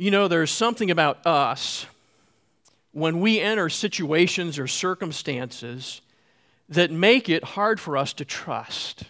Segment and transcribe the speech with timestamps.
[0.00, 1.84] You know, there's something about us
[2.92, 6.00] when we enter situations or circumstances
[6.70, 9.04] that make it hard for us to trust.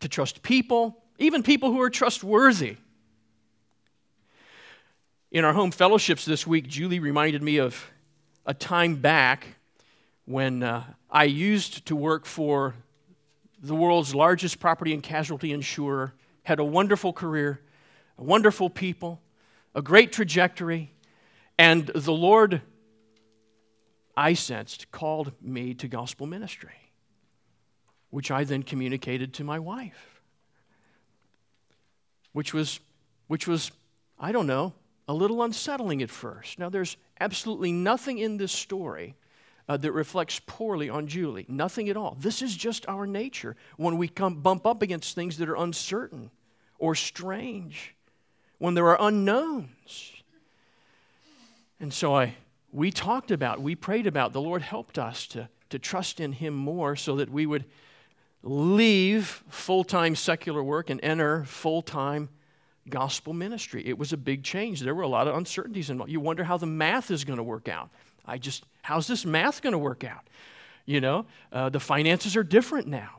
[0.00, 2.76] To trust people, even people who are trustworthy.
[5.30, 7.82] In our home fellowships this week, Julie reminded me of
[8.44, 9.46] a time back
[10.26, 12.74] when uh, I used to work for
[13.62, 16.12] the world's largest property and casualty insurer,
[16.42, 17.62] had a wonderful career,
[18.16, 19.20] wonderful people,
[19.74, 20.92] a great trajectory,
[21.58, 22.62] and the Lord,
[24.16, 26.92] I sensed, called me to gospel ministry,
[28.10, 30.20] which I then communicated to my wife,
[32.32, 32.80] which was,
[33.26, 33.70] which was
[34.18, 34.72] I don't know,
[35.08, 36.58] a little unsettling at first.
[36.58, 39.16] Now, there's absolutely nothing in this story
[39.68, 41.46] uh, that reflects poorly on Julie.
[41.48, 42.16] Nothing at all.
[42.20, 46.30] This is just our nature when we come bump up against things that are uncertain
[46.78, 47.93] or strange,
[48.64, 50.12] when there are unknowns.
[51.80, 52.34] And so I,
[52.72, 56.54] we talked about, we prayed about, the Lord helped us to, to trust in Him
[56.54, 57.66] more so that we would
[58.42, 62.30] leave full time secular work and enter full time
[62.88, 63.86] gospel ministry.
[63.86, 64.80] It was a big change.
[64.80, 66.10] There were a lot of uncertainties involved.
[66.10, 67.90] You wonder how the math is going to work out.
[68.24, 70.26] I just, how's this math going to work out?
[70.86, 73.18] You know, uh, the finances are different now,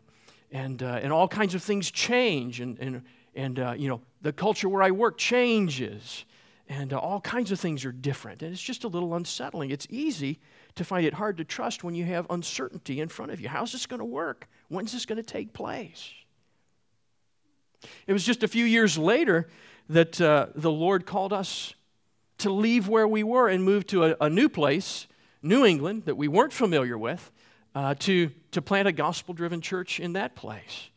[0.51, 3.03] and, uh, and all kinds of things change, and, and,
[3.35, 6.25] and uh, you know, the culture where I work changes,
[6.67, 9.71] and uh, all kinds of things are different, and it's just a little unsettling.
[9.71, 10.39] It's easy
[10.75, 13.49] to find it hard to trust when you have uncertainty in front of you.
[13.49, 14.47] How's this going to work?
[14.69, 16.11] When's this going to take place?
[18.07, 19.47] It was just a few years later
[19.89, 21.73] that uh, the Lord called us
[22.39, 25.07] to leave where we were and move to a, a new place,
[25.41, 27.31] New England, that we weren't familiar with,
[27.75, 30.89] uh, to, to plant a gospel driven church in that place.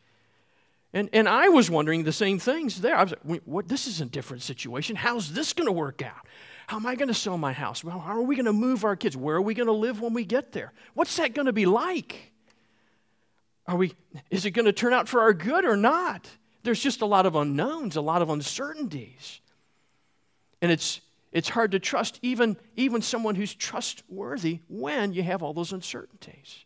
[0.93, 2.95] And, and I was wondering the same things there.
[2.95, 4.95] I was like, what, this is a different situation.
[4.95, 6.25] How's this going to work out?
[6.67, 7.83] How am I going to sell my house?
[7.83, 9.15] Well, how are we going to move our kids?
[9.15, 10.73] Where are we going to live when we get there?
[10.93, 12.31] What's that going to be like?
[13.67, 13.93] Are we,
[14.31, 16.27] is it going to turn out for our good or not?
[16.63, 19.41] There's just a lot of unknowns, a lot of uncertainties.
[20.61, 25.53] And it's, it's hard to trust even, even someone who's trustworthy when you have all
[25.53, 26.65] those uncertainties.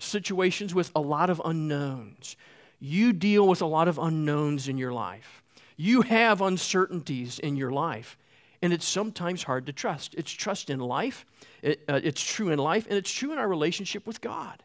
[0.00, 2.36] Situations with a lot of unknowns.
[2.80, 5.42] You deal with a lot of unknowns in your life.
[5.76, 8.18] You have uncertainties in your life,
[8.60, 10.14] and it's sometimes hard to trust.
[10.14, 11.24] It's trust in life,
[11.62, 14.62] it, uh, it's true in life, and it's true in our relationship with God,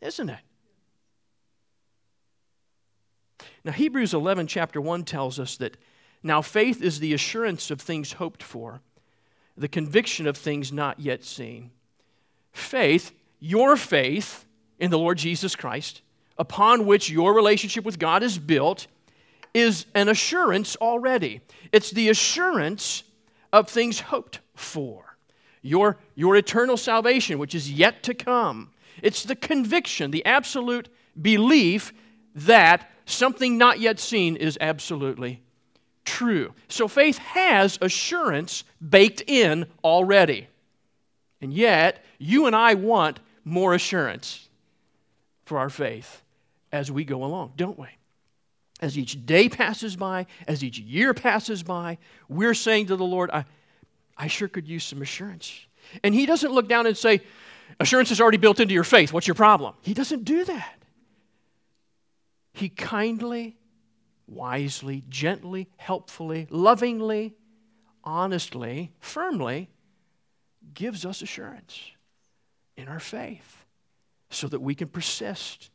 [0.00, 0.38] isn't it?
[3.64, 5.76] Now, Hebrews 11, chapter 1 tells us that
[6.22, 8.80] now faith is the assurance of things hoped for,
[9.58, 11.70] the conviction of things not yet seen.
[12.52, 14.45] Faith, your faith
[14.78, 16.02] in the Lord Jesus Christ,
[16.38, 18.86] upon which your relationship with God is built,
[19.54, 21.40] is an assurance already.
[21.72, 23.04] It's the assurance
[23.52, 25.16] of things hoped for.
[25.62, 28.70] Your, your eternal salvation, which is yet to come.
[29.02, 30.88] It's the conviction, the absolute
[31.20, 31.92] belief
[32.34, 35.42] that something not yet seen is absolutely
[36.04, 36.52] true.
[36.68, 40.48] So faith has assurance baked in already.
[41.40, 44.45] And yet, you and I want more assurance
[45.46, 46.22] for our faith
[46.72, 47.86] as we go along, don't we?
[48.80, 51.96] As each day passes by, as each year passes by,
[52.28, 53.46] we're saying to the Lord, I,
[54.18, 55.66] I sure could use some assurance.
[56.04, 57.22] And He doesn't look down and say,
[57.80, 59.12] Assurance is already built into your faith.
[59.12, 59.74] What's your problem?
[59.82, 60.78] He doesn't do that.
[62.52, 63.56] He kindly,
[64.28, 67.34] wisely, gently, helpfully, lovingly,
[68.04, 69.68] honestly, firmly
[70.74, 71.80] gives us assurance
[72.76, 73.65] in our faith
[74.30, 75.70] so that we can persist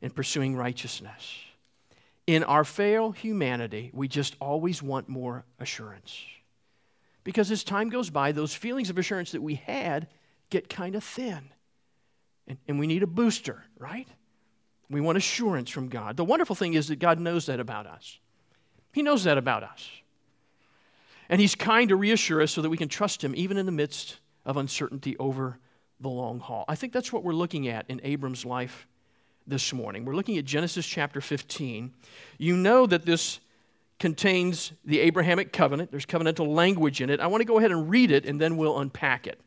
[0.00, 1.34] in pursuing righteousness.
[2.26, 6.20] In our frail humanity, we just always want more assurance.
[7.24, 10.08] Because as time goes by, those feelings of assurance that we had
[10.50, 11.50] get kind of thin.
[12.46, 14.06] And, and we need a booster, right?
[14.88, 16.16] We want assurance from God.
[16.16, 18.18] The wonderful thing is that God knows that about us.
[18.92, 19.88] He knows that about us.
[21.28, 23.72] And He's kind to reassure us so that we can trust Him even in the
[23.72, 25.58] midst of uncertainty over
[26.00, 26.64] the long haul.
[26.68, 28.86] I think that's what we're looking at in Abram's life
[29.46, 30.04] this morning.
[30.04, 31.92] We're looking at Genesis chapter 15.
[32.38, 33.40] You know that this
[33.98, 37.20] contains the Abrahamic covenant, there's covenantal language in it.
[37.20, 39.40] I want to go ahead and read it and then we'll unpack it.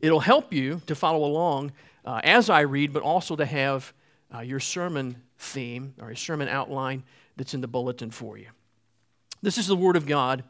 [0.00, 1.72] It'll help you to follow along
[2.04, 3.92] uh, as I read, but also to have
[4.34, 7.02] uh, your sermon theme or your sermon outline
[7.36, 8.48] that's in the bulletin for you.
[9.42, 10.44] This is the Word of God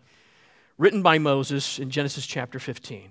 [0.76, 3.10] written by Moses in Genesis chapter 15.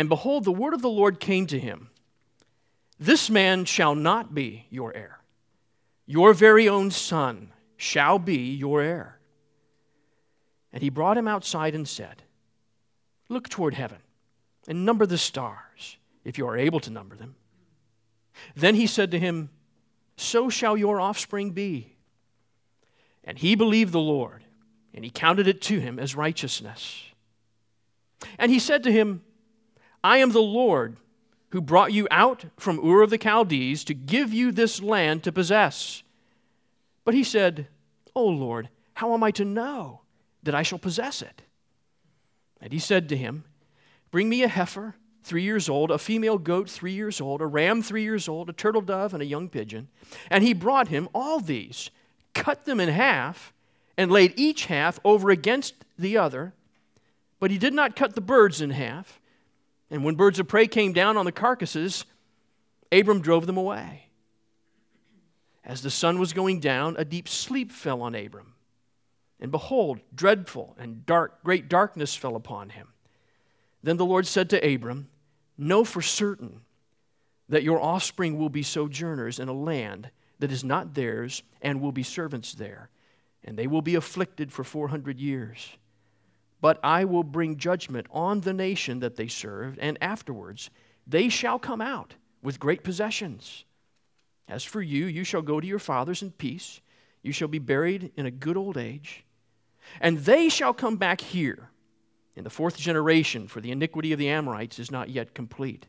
[0.00, 1.90] And behold, the word of the Lord came to him
[2.98, 5.20] This man shall not be your heir,
[6.06, 9.18] your very own son shall be your heir.
[10.72, 12.22] And he brought him outside and said,
[13.28, 13.98] Look toward heaven
[14.66, 17.34] and number the stars, if you are able to number them.
[18.56, 19.50] Then he said to him,
[20.16, 21.94] So shall your offspring be.
[23.22, 24.44] And he believed the Lord,
[24.94, 27.04] and he counted it to him as righteousness.
[28.38, 29.24] And he said to him,
[30.02, 30.96] I am the Lord
[31.50, 35.32] who brought you out from Ur of the Chaldees to give you this land to
[35.32, 36.02] possess.
[37.04, 37.66] But he said,
[38.14, 40.00] O Lord, how am I to know
[40.42, 41.42] that I shall possess it?
[42.60, 43.44] And he said to him,
[44.10, 47.82] Bring me a heifer, three years old, a female goat, three years old, a ram,
[47.82, 49.88] three years old, a turtle dove, and a young pigeon.
[50.30, 51.90] And he brought him all these,
[52.34, 53.52] cut them in half,
[53.96, 56.54] and laid each half over against the other.
[57.38, 59.19] But he did not cut the birds in half.
[59.90, 62.04] And when birds of prey came down on the carcasses,
[62.92, 64.06] Abram drove them away.
[65.64, 68.54] As the sun was going down, a deep sleep fell on Abram.
[69.40, 72.88] And behold, dreadful and dark, great darkness fell upon him.
[73.82, 75.08] Then the Lord said to Abram,
[75.56, 76.60] Know for certain
[77.48, 81.92] that your offspring will be sojourners in a land that is not theirs and will
[81.92, 82.90] be servants there,
[83.44, 85.76] and they will be afflicted for 400 years.
[86.60, 90.70] But I will bring judgment on the nation that they served, and afterwards
[91.06, 93.64] they shall come out with great possessions.
[94.48, 96.80] As for you, you shall go to your fathers in peace.
[97.22, 99.24] You shall be buried in a good old age.
[100.00, 101.70] And they shall come back here
[102.36, 105.86] in the fourth generation, for the iniquity of the Amorites is not yet complete.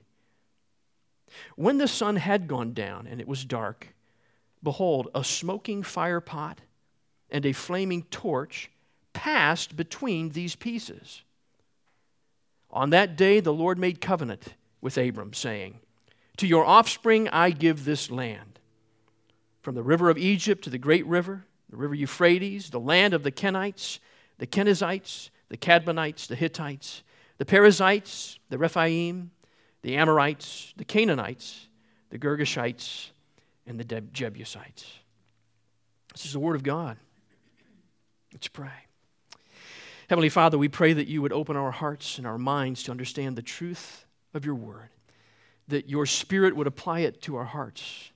[1.56, 3.94] When the sun had gone down and it was dark,
[4.62, 6.62] behold, a smoking fire pot
[7.30, 8.70] and a flaming torch
[9.14, 11.24] passed between these pieces.
[12.70, 15.80] On that day, the Lord made covenant with Abram, saying,
[16.38, 18.60] To your offspring I give this land.
[19.62, 23.24] From the river of Egypt to the great river, the river Euphrates, the land of
[23.24, 24.00] the Kenites,
[24.38, 27.04] the Kenizzites, the Cadmonites, the Hittites,
[27.38, 29.32] the Perizzites, the Rephaim,
[29.82, 31.68] the Amorites, the Canaanites,
[32.10, 33.10] the Girgashites,
[33.68, 34.86] and the Jebusites.
[36.14, 36.98] This is the Word of God.
[38.34, 38.70] Let's pray.
[40.12, 43.38] Heavenly Father, we pray that you would open our hearts and our minds to understand
[43.38, 44.90] the truth of your Word,
[45.70, 48.12] that your Spirit would apply it to our hearts.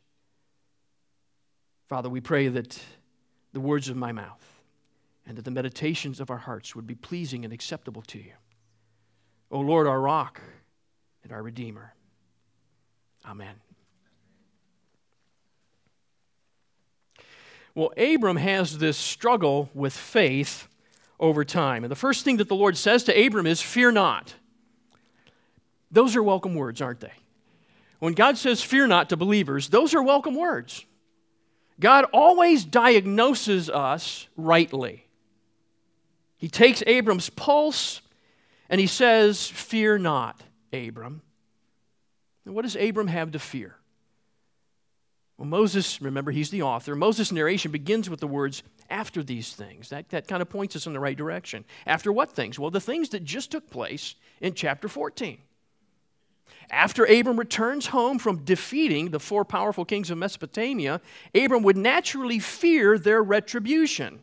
[1.88, 2.78] Father, we pray that
[3.54, 4.46] the words of my mouth
[5.26, 8.34] and that the meditations of our hearts would be pleasing and acceptable to you.
[9.50, 10.42] O Lord, our rock
[11.24, 11.94] and our Redeemer.
[13.26, 13.56] Amen.
[17.74, 20.68] Well, Abram has this struggle with faith
[21.20, 21.84] over time.
[21.84, 24.34] And the first thing that the Lord says to Abram is, Fear not.
[25.92, 27.14] Those are welcome words, aren't they?
[28.00, 30.86] When God says, Fear not to believers, those are welcome words.
[31.80, 35.06] God always diagnoses us rightly.
[36.38, 38.02] He takes Abram's pulse
[38.70, 40.42] and he says, Fear not,
[40.74, 41.22] Abram.
[42.46, 43.76] And what does Abram have to fear?
[45.38, 46.96] Well, Moses, remember, he's the author.
[46.96, 49.90] Moses' narration begins with the words, after these things.
[49.90, 51.66] That, that kind of points us in the right direction.
[51.86, 52.60] After what things?
[52.60, 55.40] Well, the things that just took place in chapter 14.
[56.70, 61.02] After Abram returns home from defeating the four powerful kings of Mesopotamia,
[61.34, 64.22] Abram would naturally fear their retribution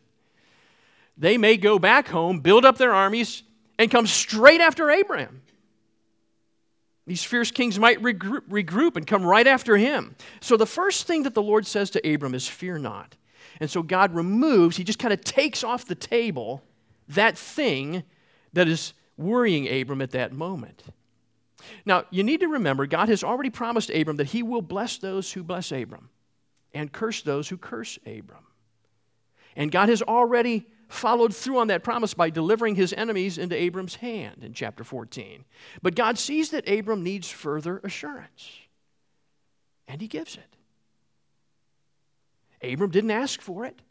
[1.17, 3.43] they may go back home, build up their armies,
[3.77, 5.41] and come straight after Abraham.
[7.05, 10.15] These fierce kings might regroup, regroup, and come right after him.
[10.39, 13.17] So the first thing that the Lord says to Abram is, Fear not.
[13.59, 16.63] And so God removes, he just kind of takes off the table
[17.09, 18.03] that thing
[18.53, 20.83] that is worrying Abram at that moment.
[21.85, 25.31] Now, you need to remember, God has already promised Abram that he will bless those
[25.31, 26.09] who bless Abram
[26.73, 28.45] and curse those who curse Abram.
[29.55, 33.95] And God has already followed through on that promise by delivering his enemies into Abram's
[33.95, 35.43] hand in chapter 14.
[35.81, 38.49] But God sees that Abram needs further assurance,
[39.87, 40.55] and he gives it.
[42.71, 43.81] Abram didn't ask for it,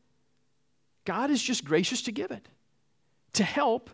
[1.04, 2.48] God is just gracious to give it
[3.34, 3.90] to help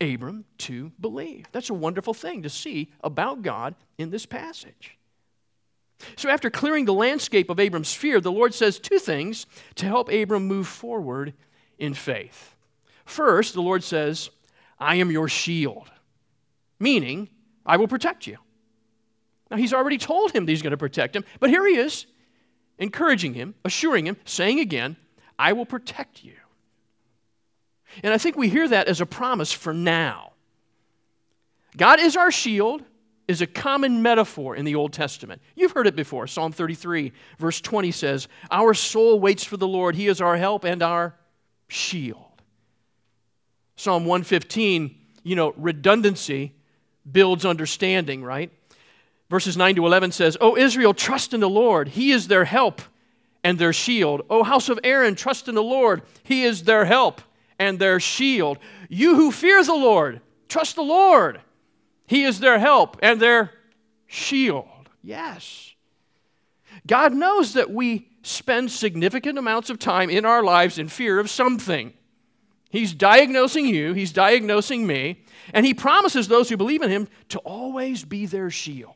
[0.00, 1.46] Abram to believe.
[1.52, 4.96] That's a wonderful thing to see about God in this passage.
[6.16, 10.10] So, after clearing the landscape of Abram's fear, the Lord says two things to help
[10.10, 11.34] Abram move forward
[11.80, 12.54] in faith.
[13.04, 14.30] First, the Lord says,
[14.78, 15.90] I am your shield,
[16.78, 17.28] meaning,
[17.66, 18.36] I will protect you.
[19.50, 22.06] Now, he's already told him that he's going to protect him, but here he is,
[22.78, 24.96] encouraging him, assuring him, saying again,
[25.38, 26.34] I will protect you.
[28.04, 30.32] And I think we hear that as a promise for now.
[31.76, 32.84] God is our shield
[33.26, 35.40] is a common metaphor in the Old Testament.
[35.54, 36.26] You've heard it before.
[36.26, 39.94] Psalm 33, verse 20 says, Our soul waits for the Lord.
[39.94, 41.14] He is our help and our
[41.70, 42.42] shield.
[43.76, 46.52] Psalm 115, you know, redundancy
[47.10, 48.50] builds understanding, right?
[49.30, 51.88] Verses 9 to 11 says, O Israel, trust in the Lord.
[51.88, 52.82] He is their help
[53.44, 54.22] and their shield.
[54.28, 56.02] O house of Aaron, trust in the Lord.
[56.24, 57.22] He is their help
[57.58, 58.58] and their shield.
[58.88, 61.40] You who fear the Lord, trust the Lord.
[62.06, 63.52] He is their help and their
[64.06, 64.66] shield.
[65.02, 65.74] Yes.
[66.86, 71.30] God knows that we spend significant amounts of time in our lives in fear of
[71.30, 71.92] something.
[72.70, 77.38] He's diagnosing you, He's diagnosing me, and He promises those who believe in Him to
[77.40, 78.94] always be their shield.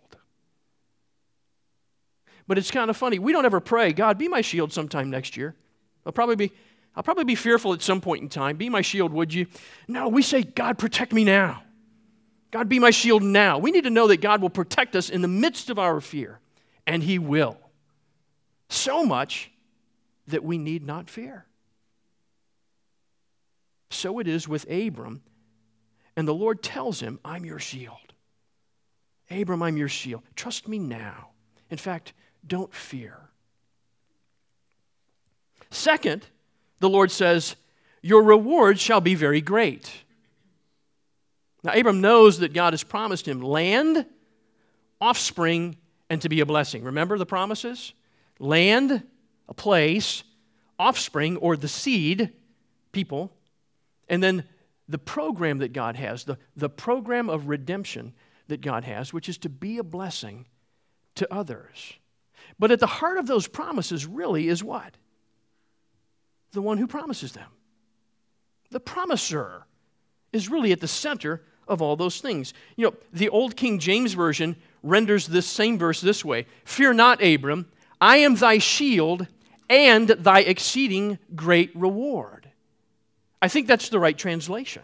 [2.47, 3.19] But it's kind of funny.
[3.19, 5.54] We don't ever pray, God, be my shield sometime next year.
[6.04, 6.52] I'll probably be,
[6.95, 8.57] I'll probably be fearful at some point in time.
[8.57, 9.47] Be my shield, would you?
[9.88, 11.62] No, we say, God, protect me now.
[12.50, 13.59] God, be my shield now.
[13.59, 16.38] We need to know that God will protect us in the midst of our fear,
[16.87, 17.59] and He will.
[18.75, 19.52] So much
[20.26, 21.47] that we need not fear.
[23.88, 25.23] So it is with Abram,
[26.16, 28.12] and the Lord tells him, I'm your shield.
[29.31, 30.25] Abram, I'm your shield.
[30.35, 31.28] Trust me now.
[31.71, 32.14] In fact,
[32.45, 33.16] don't fear.
[35.71, 36.26] Second,
[36.81, 37.54] the Lord says,
[38.02, 39.88] Your reward shall be very great.
[41.62, 44.04] Now, Abram knows that God has promised him land,
[45.00, 45.76] offspring,
[46.11, 46.83] and to be a blessing.
[46.83, 47.93] Remember the promises?
[48.38, 49.03] Land,
[49.49, 50.25] a place,
[50.79, 52.33] offspring, or the seed,
[52.93, 53.33] people,
[54.09, 54.45] and then
[54.88, 58.12] the program that God has, the, the program of redemption
[58.49, 60.47] that God has, which is to be a blessing
[61.14, 61.95] to others.
[62.59, 64.95] But at the heart of those promises really is what?
[66.53, 67.50] The one who promises them.
[68.71, 69.64] The promiser
[70.33, 72.53] is really at the center of all those things.
[72.76, 77.23] You know, the old King James Version renders this same verse this way Fear not,
[77.23, 77.71] Abram,
[78.05, 79.27] I am thy shield
[79.71, 82.51] and thy exceeding great reward.
[83.41, 84.83] I think that's the right translation.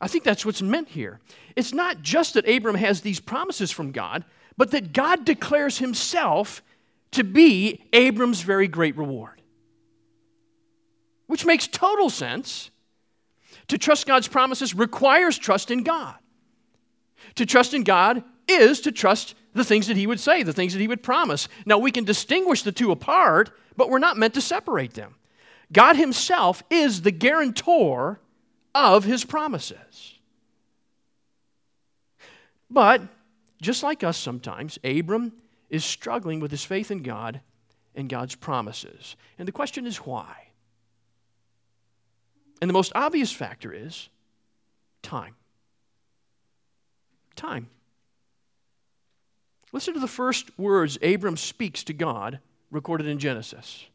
[0.00, 1.20] I think that's what's meant here.
[1.54, 4.24] It's not just that Abram has these promises from God,
[4.56, 6.64] but that God declares himself
[7.12, 9.40] to be Abram's very great reward.
[11.28, 12.72] Which makes total sense
[13.68, 16.16] to trust God's promises requires trust in God.
[17.36, 20.72] To trust in God is to trust the things that He would say, the things
[20.72, 21.48] that He would promise.
[21.66, 25.14] Now, we can distinguish the two apart, but we're not meant to separate them.
[25.72, 28.20] God Himself is the guarantor
[28.74, 30.18] of His promises.
[32.70, 33.02] But,
[33.60, 35.32] just like us sometimes, Abram
[35.72, 37.40] is struggling with his faith in God
[37.94, 39.16] and God's promises.
[39.38, 40.48] And the question is why?
[42.60, 44.08] And the most obvious factor is
[45.02, 45.34] time.
[47.34, 47.68] Time.
[49.72, 53.86] Listen to the first words Abram speaks to God recorded in Genesis.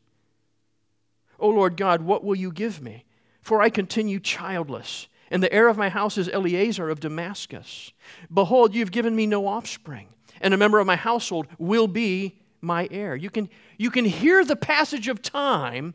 [1.39, 3.05] O Lord God, what will you give me?
[3.41, 7.93] For I continue childless, and the heir of my house is Eliezer of Damascus.
[8.33, 10.09] Behold, you've given me no offspring,
[10.41, 13.15] and a member of my household will be my heir.
[13.15, 15.93] You can, you can hear the passage of time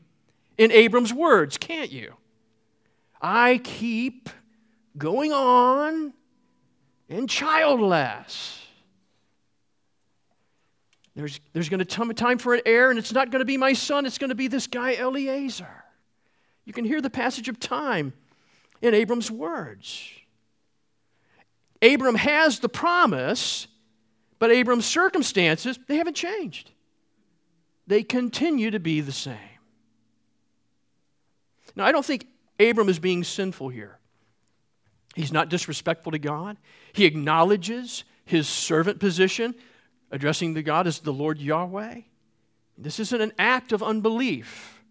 [0.56, 2.14] in Abram's words, can't you?
[3.20, 4.28] I keep
[4.96, 6.12] going on
[7.08, 8.62] and childless.
[11.14, 13.47] There's, there's going to come a time for an heir, and it's not going to
[13.47, 15.85] be my son, it's going to be this guy Eliezer.
[16.64, 18.12] You can hear the passage of time
[18.81, 20.09] in Abram's words.
[21.83, 23.66] Abram has the promise,
[24.38, 26.71] but Abram's circumstances, they haven't changed.
[27.87, 29.37] They continue to be the same.
[31.75, 32.26] Now, I don't think
[32.61, 33.99] Abram is being sinful here.
[35.14, 36.57] He's not disrespectful to God.
[36.92, 39.54] He acknowledges his servant position,
[40.12, 42.02] addressing the God as the Lord Yahweh.
[42.78, 44.83] This isn't an act of unbelief.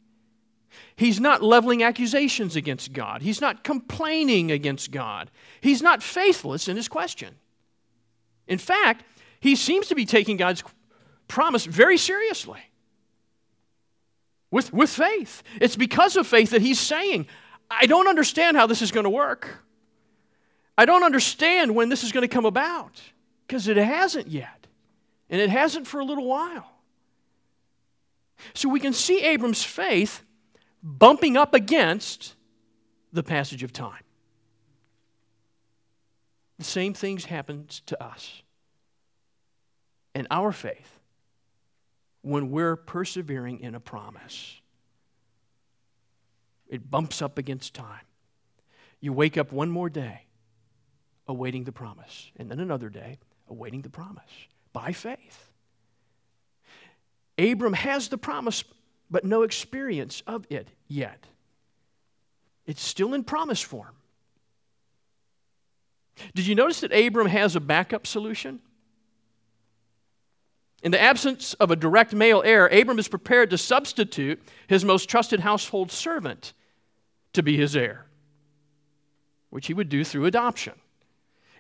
[0.96, 3.22] He's not leveling accusations against God.
[3.22, 5.32] He's not complaining against God.
[5.62, 7.36] He's not faithless in his question.
[8.48, 9.06] In fact,
[9.40, 10.64] he seems to be taking God's
[11.28, 12.60] promise very seriously
[14.50, 15.44] with, with faith.
[15.60, 17.28] It's because of faith that he's saying,
[17.70, 19.48] I don't understand how this is going to work.
[20.78, 23.02] I don't understand when this is going to come about
[23.48, 24.61] because it hasn't yet.
[25.32, 26.70] And it hasn't for a little while.
[28.54, 30.24] So we can see Abram's faith
[30.84, 32.36] bumping up against
[33.14, 34.04] the passage of time.
[36.58, 38.44] The same things happens to us
[40.14, 41.00] and our faith
[42.22, 44.60] when we're persevering in a promise.
[46.68, 48.06] It bumps up against time.
[49.00, 50.26] You wake up one more day
[51.28, 55.50] awaiting the promise, and then another day awaiting the promise by faith.
[57.38, 58.64] Abram has the promise,
[59.10, 61.26] but no experience of it yet.
[62.66, 63.96] It's still in promise form.
[66.36, 68.60] Did you notice that Abram has a backup solution?
[70.84, 75.10] In the absence of a direct male heir, Abram is prepared to substitute his most
[75.10, 76.54] trusted household servant
[77.34, 78.06] to be his heir,
[79.50, 80.74] which he would do through adoption.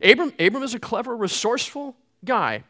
[0.01, 2.63] Abram, Abram is a clever, resourceful guy,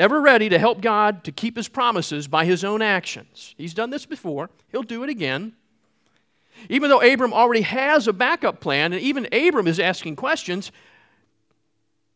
[0.00, 3.54] ever ready to help God to keep his promises by his own actions.
[3.58, 5.52] He's done this before, he'll do it again.
[6.68, 10.72] Even though Abram already has a backup plan, and even Abram is asking questions,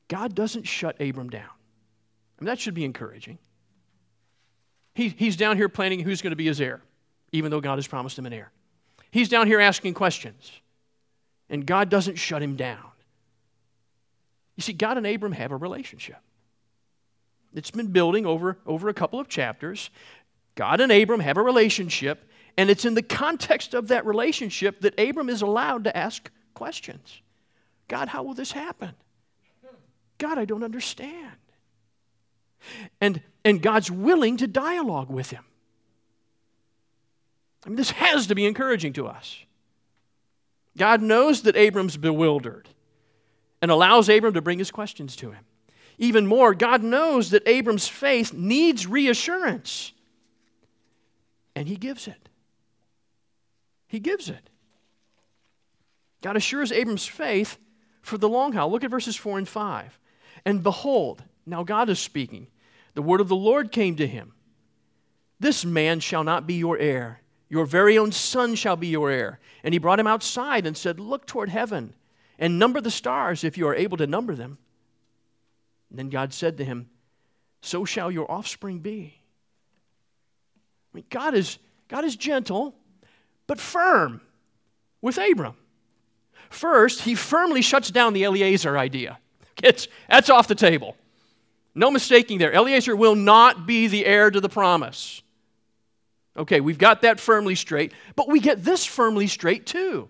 [0.09, 1.43] God doesn't shut Abram down.
[1.45, 3.39] I mean, that should be encouraging.
[4.95, 6.83] He, he's down here planning who's going to be his heir,
[7.33, 8.51] even though God has promised him an heir.
[9.11, 10.53] He's down here asking questions,
[11.49, 12.85] and God doesn't shut him down.
[14.57, 16.19] You see, God and Abram have a relationship.
[17.55, 19.91] It's been building over, over a couple of chapters.
[20.55, 24.99] God and Abram have a relationship, and it's in the context of that relationship that
[24.99, 27.21] Abram is allowed to ask questions.
[27.89, 28.95] God, how will this happen?
[30.19, 31.33] God, I don't understand.
[33.01, 35.45] And, and God's willing to dialogue with him.
[37.65, 39.39] I mean, this has to be encouraging to us.
[40.77, 42.69] God knows that Abram's bewildered
[43.63, 45.45] and allows Abram to bring his questions to him.
[45.99, 49.93] Even more, God knows that Abram's faith needs reassurance,
[51.55, 52.29] and he gives it.
[53.87, 54.51] He gives it.
[56.21, 57.59] God assures Abram's faith
[58.03, 58.71] for the long haul.
[58.71, 59.99] Look at verses 4 and 5.
[60.45, 62.49] And behold, now God is speaking.
[62.95, 64.33] The word of the Lord came to him
[65.39, 69.39] This man shall not be your heir, your very own son shall be your heir.
[69.63, 71.95] And he brought him outside and said, Look toward heaven
[72.39, 74.59] and number the stars if you are able to number them.
[75.95, 76.89] And then God said to him,
[77.61, 79.15] So shall your offspring be.
[80.93, 82.75] I mean, God is, God is gentle,
[83.47, 84.21] but firm
[85.01, 85.55] with Abram.
[86.51, 89.21] First, he firmly shuts down the Eliezer idea.
[89.63, 90.97] It's, that's off the table.
[91.77, 92.53] No mistaking there.
[92.53, 95.23] Eliezer will not be the heir to the promise.
[96.37, 100.09] Okay, we've got that firmly straight, but we get this firmly straight too.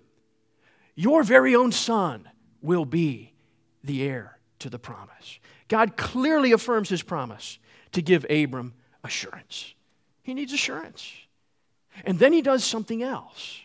[0.95, 2.27] Your very own son
[2.63, 3.35] will be
[3.83, 5.41] the heir to the promise.
[5.69, 7.59] God clearly affirms his promise
[7.93, 9.75] to give Abram assurance.
[10.23, 11.11] He needs assurance.
[12.05, 13.61] And then he does something else.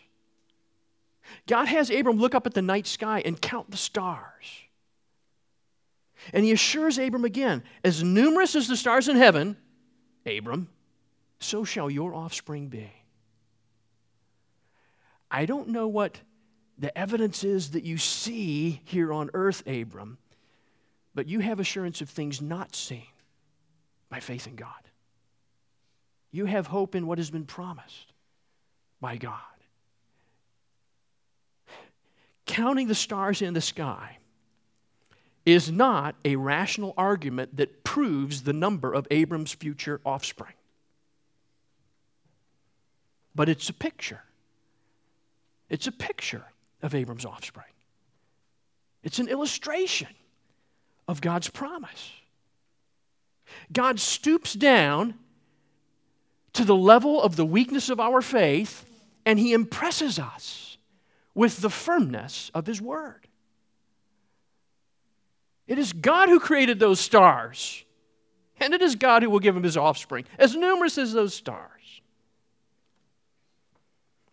[1.46, 4.44] God has Abram look up at the night sky and count the stars.
[6.32, 9.56] And he assures Abram again as numerous as the stars in heaven,
[10.26, 10.68] Abram,
[11.38, 12.92] so shall your offspring be.
[15.30, 16.20] I don't know what
[16.78, 20.18] the evidence is that you see here on earth, Abram,
[21.14, 23.06] but you have assurance of things not seen
[24.08, 24.72] by faith in God.
[26.30, 28.12] You have hope in what has been promised
[29.00, 29.34] by God.
[32.46, 34.18] Counting the stars in the sky
[35.46, 40.52] is not a rational argument that proves the number of Abram's future offspring.
[43.34, 44.22] But it's a picture.
[45.68, 46.44] It's a picture
[46.82, 47.66] of Abram's offspring.
[49.02, 50.08] It's an illustration
[51.10, 52.12] of God's promise.
[53.72, 55.14] God stoops down
[56.52, 58.86] to the level of the weakness of our faith
[59.26, 60.78] and he impresses us
[61.34, 63.26] with the firmness of his word.
[65.66, 67.84] It is God who created those stars,
[68.60, 72.02] and it is God who will give him his offspring, as numerous as those stars.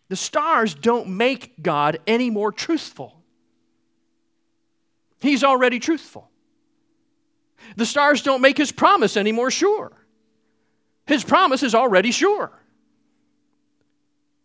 [0.09, 3.15] The stars don't make God any more truthful.
[5.19, 6.29] He's already truthful.
[7.75, 9.91] The stars don't make his promise any more sure.
[11.05, 12.51] His promise is already sure.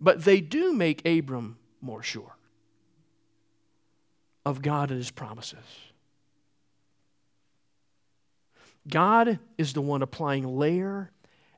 [0.01, 2.37] But they do make Abram more sure
[4.45, 5.59] of God and his promises.
[8.89, 11.11] God is the one applying layer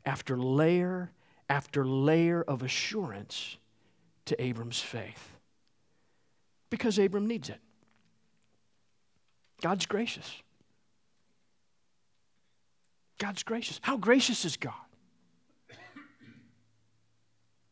[0.05, 1.11] after layer
[1.49, 3.57] after layer of assurance
[4.27, 5.35] to Abram's faith
[6.71, 7.61] because Abram needs it.
[9.63, 10.43] God's gracious.
[13.19, 13.81] God's gracious.
[13.83, 14.75] How gracious is God?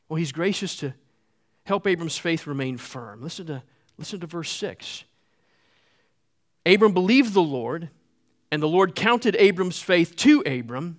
[0.09, 0.93] Well, He's gracious to,
[1.65, 3.23] help Abram's faith remain firm.
[3.23, 3.63] Listen to,
[3.99, 5.05] listen to verse 6.
[6.67, 7.89] Abram believed the Lord,
[8.51, 10.99] and the Lord counted Abram's faith to Abram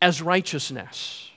[0.00, 1.30] as righteousness.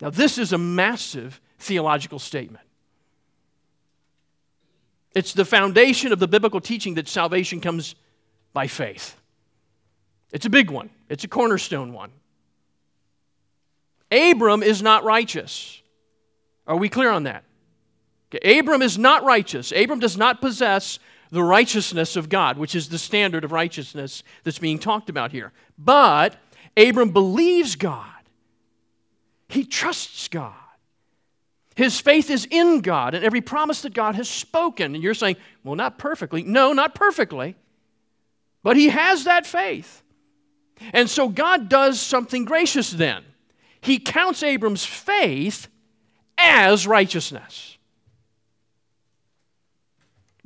[0.00, 2.64] Now, this is a massive theological statement.
[5.14, 7.94] It's the foundation of the biblical teaching that salvation comes
[8.52, 9.16] by faith.
[10.32, 12.10] It's a big one, it's a cornerstone one.
[14.10, 15.80] Abram is not righteous.
[16.66, 17.44] Are we clear on that?
[18.32, 19.72] Okay, Abram is not righteous.
[19.72, 20.98] Abram does not possess
[21.30, 25.52] the righteousness of God, which is the standard of righteousness that's being talked about here.
[25.76, 26.36] But
[26.76, 28.06] Abram believes God,
[29.48, 30.54] he trusts God.
[31.76, 34.94] His faith is in God and every promise that God has spoken.
[34.94, 36.44] And you're saying, well, not perfectly.
[36.44, 37.56] No, not perfectly.
[38.62, 40.03] But he has that faith.
[40.92, 43.22] And so God does something gracious then.
[43.80, 45.68] He counts Abram's faith
[46.38, 47.76] as righteousness.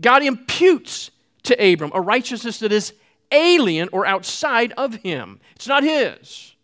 [0.00, 1.10] God imputes
[1.44, 2.92] to Abram a righteousness that is
[3.32, 5.40] alien or outside of him.
[5.56, 6.54] It's not his.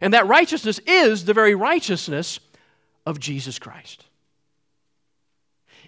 [0.00, 2.40] And that righteousness is the very righteousness
[3.06, 4.04] of Jesus Christ.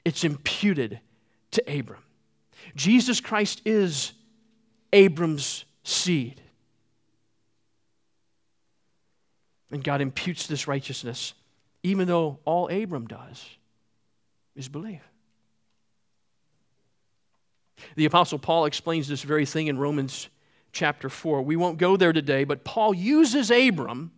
[0.04, 1.00] It's imputed
[1.52, 2.02] to Abram.
[2.76, 4.12] Jesus Christ is
[4.92, 6.40] Abram's seed.
[9.70, 11.34] And God imputes this righteousness,
[11.82, 13.44] even though all Abram does
[14.54, 15.02] is believe.
[17.94, 20.28] The Apostle Paul explains this very thing in Romans
[20.72, 21.42] chapter 4.
[21.42, 24.12] We won't go there today, but Paul uses Abram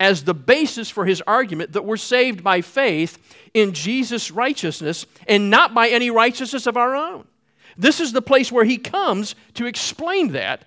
[0.00, 3.18] as the basis for his argument that we're saved by faith
[3.54, 7.26] in Jesus' righteousness and not by any righteousness of our own.
[7.76, 10.64] This is the place where he comes to explain that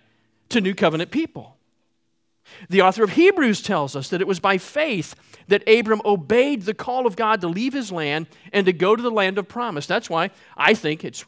[0.49, 1.57] to New Covenant people.
[2.69, 5.15] The author of Hebrews tells us that it was by faith
[5.47, 9.01] that Abram obeyed the call of God to leave his land and to go to
[9.01, 9.85] the land of promise.
[9.85, 11.25] That's why I think it's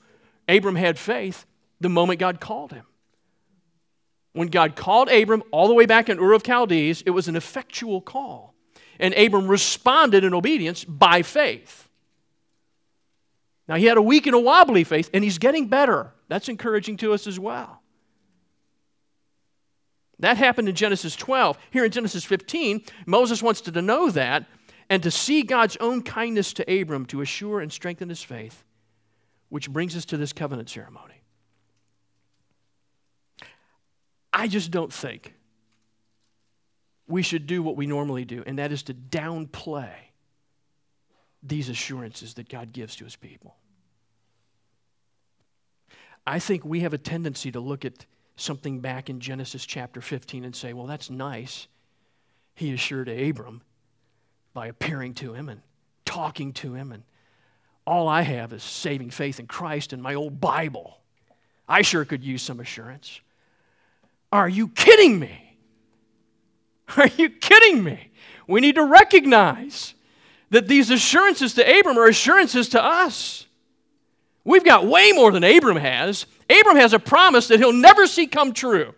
[0.47, 1.45] Abram had faith
[1.79, 2.85] the moment God called him.
[4.33, 7.35] When God called Abram all the way back in Ur of Chaldees, it was an
[7.35, 8.55] effectual call.
[8.99, 11.87] And Abram responded in obedience by faith.
[13.67, 16.11] Now, he had a weak and a wobbly faith, and he's getting better.
[16.27, 17.82] That's encouraging to us as well.
[20.23, 21.57] That happened in Genesis 12.
[21.69, 24.45] Here in Genesis 15, Moses wants to know that
[24.89, 28.63] and to see God's own kindness to Abram to assure and strengthen his faith,
[29.49, 31.15] which brings us to this covenant ceremony.
[34.31, 35.33] I just don't think
[37.05, 39.91] we should do what we normally do, and that is to downplay
[41.43, 43.57] these assurances that God gives to his people.
[46.25, 50.45] I think we have a tendency to look at something back in Genesis chapter 15
[50.45, 51.67] and say, well, that's nice.
[52.55, 53.61] He assured Abram
[54.53, 55.61] by appearing to him and
[56.05, 57.03] talking to him, and
[57.85, 60.99] all I have is saving faith in Christ and my old Bible.
[61.67, 63.19] I sure could use some assurance.
[64.31, 65.57] Are you kidding me?
[66.97, 68.11] Are you kidding me?
[68.47, 69.93] We need to recognize
[70.49, 73.47] that these assurances to Abram are assurances to us.
[74.45, 76.25] We've got way more than Abram has.
[76.49, 78.93] Abram has a promise that he'll never see come true.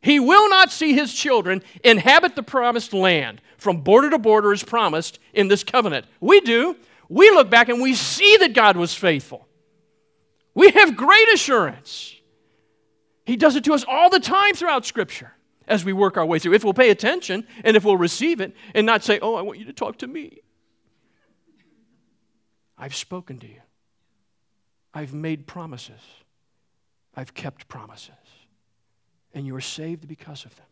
[0.00, 4.62] He will not see his children inhabit the promised land from border to border as
[4.62, 6.06] promised in this covenant.
[6.20, 6.76] We do.
[7.08, 9.46] We look back and we see that God was faithful.
[10.54, 12.14] We have great assurance.
[13.24, 15.32] He does it to us all the time throughout Scripture
[15.66, 16.54] as we work our way through.
[16.54, 19.58] If we'll pay attention and if we'll receive it and not say, Oh, I want
[19.58, 20.40] you to talk to me.
[22.76, 23.60] I've spoken to you.
[24.94, 26.00] I've made promises.
[27.16, 28.12] I've kept promises.
[29.34, 30.66] And you are saved because of them.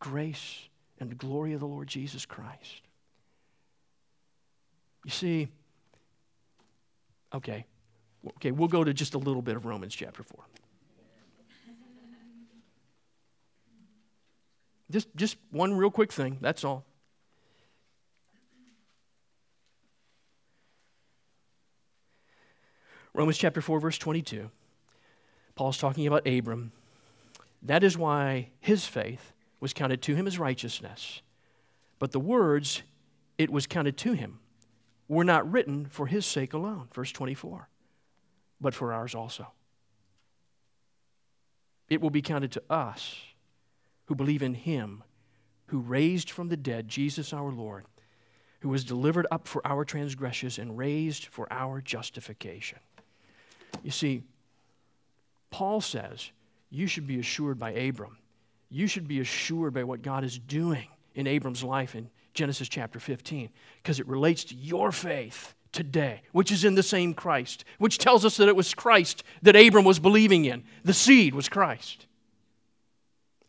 [0.00, 2.82] Grace and the glory of the Lord Jesus Christ.
[5.04, 5.48] You see,
[7.32, 7.64] okay,
[8.36, 10.44] okay, we'll go to just a little bit of Romans chapter 4.
[14.90, 16.84] Just, just one real quick thing, that's all.
[23.16, 24.50] Romans chapter 4, verse 22.
[25.54, 26.70] Paul's talking about Abram.
[27.62, 31.22] That is why his faith was counted to him as righteousness.
[31.98, 32.82] But the words,
[33.38, 34.40] it was counted to him,
[35.08, 37.70] were not written for his sake alone, verse 24,
[38.60, 39.46] but for ours also.
[41.88, 43.16] It will be counted to us
[44.04, 45.02] who believe in him
[45.68, 47.86] who raised from the dead Jesus our Lord,
[48.60, 52.78] who was delivered up for our transgressions and raised for our justification.
[53.82, 54.22] You see,
[55.50, 56.30] Paul says
[56.70, 58.18] you should be assured by Abram.
[58.68, 63.00] You should be assured by what God is doing in Abram's life in Genesis chapter
[63.00, 63.48] 15,
[63.82, 68.24] because it relates to your faith today, which is in the same Christ, which tells
[68.24, 70.64] us that it was Christ that Abram was believing in.
[70.84, 72.06] The seed was Christ.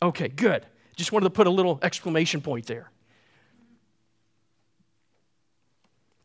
[0.01, 0.65] Okay, good.
[0.95, 2.89] Just wanted to put a little exclamation point there.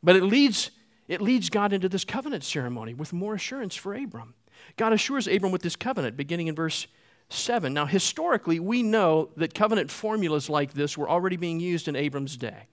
[0.03, 0.71] But it leads,
[1.09, 4.35] it leads God into this covenant ceremony with more assurance for Abram.
[4.77, 6.87] God assures Abram with this covenant beginning in verse
[7.29, 7.73] 7.
[7.73, 12.37] Now, historically, we know that covenant formulas like this were already being used in Abram's
[12.37, 12.67] day.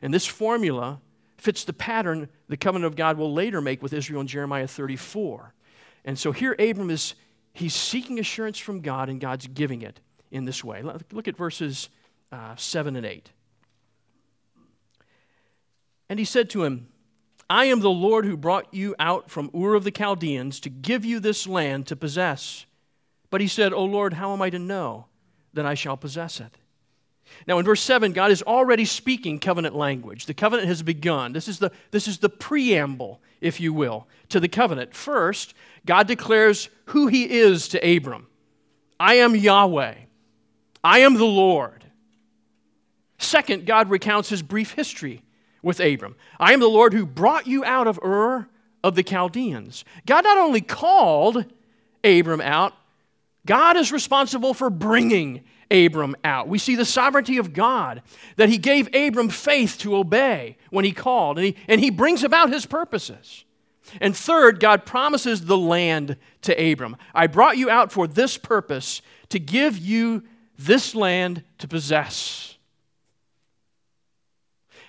[0.00, 1.00] And this formula
[1.36, 5.54] fits the pattern the covenant of God will later make with Israel in Jeremiah 34.
[6.04, 7.14] And so here Abram is
[7.52, 10.82] he's seeking assurance from God and God's giving it in this way.
[11.12, 11.88] Look at verses
[12.30, 13.30] uh, 7 and 8.
[16.08, 16.88] And he said to him,
[17.52, 21.04] I am the Lord who brought you out from Ur of the Chaldeans to give
[21.04, 22.64] you this land to possess.
[23.28, 25.04] But he said, O Lord, how am I to know
[25.52, 26.56] that I shall possess it?
[27.46, 30.24] Now, in verse 7, God is already speaking covenant language.
[30.24, 31.34] The covenant has begun.
[31.34, 34.94] This is the, this is the preamble, if you will, to the covenant.
[34.94, 35.52] First,
[35.84, 38.28] God declares who he is to Abram
[38.98, 39.96] I am Yahweh,
[40.82, 41.84] I am the Lord.
[43.18, 45.22] Second, God recounts his brief history
[45.62, 46.16] with Abram.
[46.38, 48.48] I am the Lord who brought you out of Ur
[48.82, 49.84] of the Chaldeans.
[50.06, 51.44] God not only called
[52.04, 52.74] Abram out,
[53.46, 56.48] God is responsible for bringing Abram out.
[56.48, 58.02] We see the sovereignty of God,
[58.36, 62.22] that He gave Abram faith to obey when He called, and He, and he brings
[62.22, 63.44] about His purposes.
[64.00, 66.96] And third, God promises the land to Abram.
[67.14, 70.22] I brought you out for this purpose, to give you
[70.58, 72.51] this land to possess.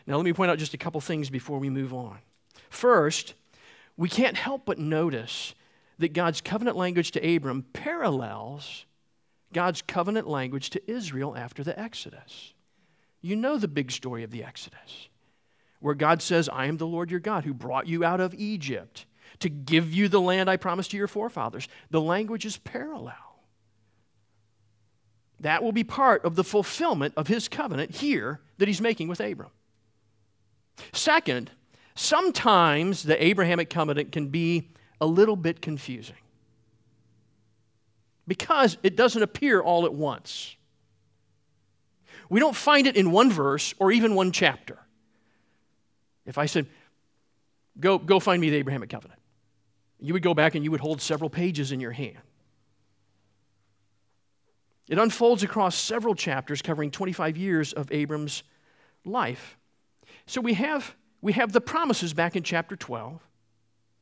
[0.06, 2.18] Now, let me point out just a couple things before we move on.
[2.70, 3.36] First,
[3.96, 5.54] we can't help but notice
[6.00, 8.86] that God's covenant language to Abram parallels
[9.54, 12.54] God's covenant language to Israel after the Exodus.
[13.22, 15.08] You know the big story of the Exodus,
[15.80, 19.06] where God says, I am the Lord your God who brought you out of Egypt
[19.39, 21.70] to give you the land I promised to your forefathers.
[21.89, 23.13] The language is parallel.
[25.39, 29.20] That will be part of the fulfillment of his covenant here that he's making with
[29.20, 29.52] Abram.
[30.92, 31.52] Second,
[31.96, 36.16] sometimes the Abrahamic covenant can be a little bit confusing
[38.28, 40.56] because it doesn't appear all at once.
[42.30, 44.80] We don't find it in one verse or even one chapter.
[46.26, 46.68] If I said,
[47.80, 49.20] go, go find me the Abrahamic covenant,
[50.00, 52.18] you would go back and you would hold several pages in your hand.
[54.90, 58.44] It unfolds across several chapters covering 25 years of Abram's
[59.06, 59.58] life.
[60.26, 63.22] So we have, we have the promises back in chapter 12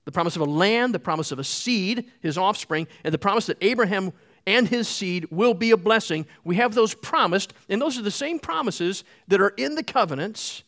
[0.05, 3.45] the promise of a land, the promise of a seed, his offspring, and the promise
[3.45, 4.11] that Abraham
[4.47, 6.25] and his seed will be a blessing.
[6.43, 10.63] We have those promised, and those are the same promises that are in the covenants.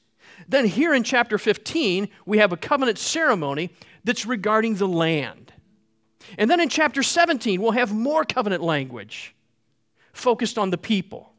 [0.47, 3.71] Then, here in chapter 15, we have a covenant ceremony
[4.03, 5.51] that's regarding the land.
[6.37, 9.35] And then in chapter 17, we'll have more covenant language
[10.13, 11.32] focused on the people.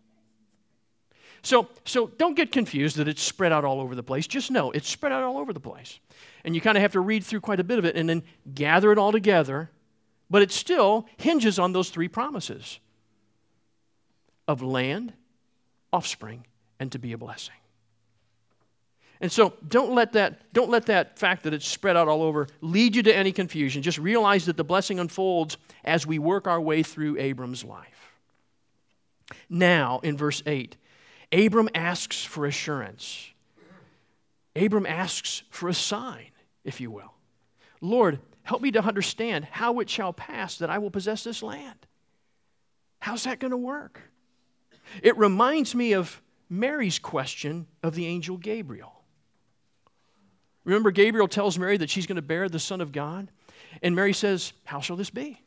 [1.45, 4.27] So, so don't get confused that it's spread out all over the place.
[4.27, 6.01] Just know it's spread out all over the place.
[6.43, 8.23] And you kind of have to read through quite a bit of it and then
[8.55, 9.71] gather it all together.
[10.31, 12.81] But it still hinges on those three promises
[14.49, 15.13] of land,
[15.93, 16.47] offspring,
[16.81, 17.55] and to be a blessing.
[19.21, 22.49] And so don't let that, don't let that fact that it's spread out all over
[22.63, 23.83] lead you to any confusion.
[23.83, 28.13] Just realize that the blessing unfolds as we work our way through Abram's life.
[29.51, 30.77] Now, in verse 8,
[31.33, 33.31] Abram asks for assurance.
[34.57, 36.31] Abram asks for a sign,
[36.65, 37.13] if you will.
[37.81, 41.87] Lord, help me to understand how it shall pass that I will possess this land.
[43.01, 44.01] How's that going to work?
[45.03, 48.93] It reminds me of Mary's question of the angel Gabriel.
[50.65, 53.31] Remember, Gabriel tells Mary that she's going to bear the Son of God?
[53.83, 55.41] And Mary says, How shall this be?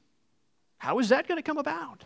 [0.77, 2.03] How is that going to come about?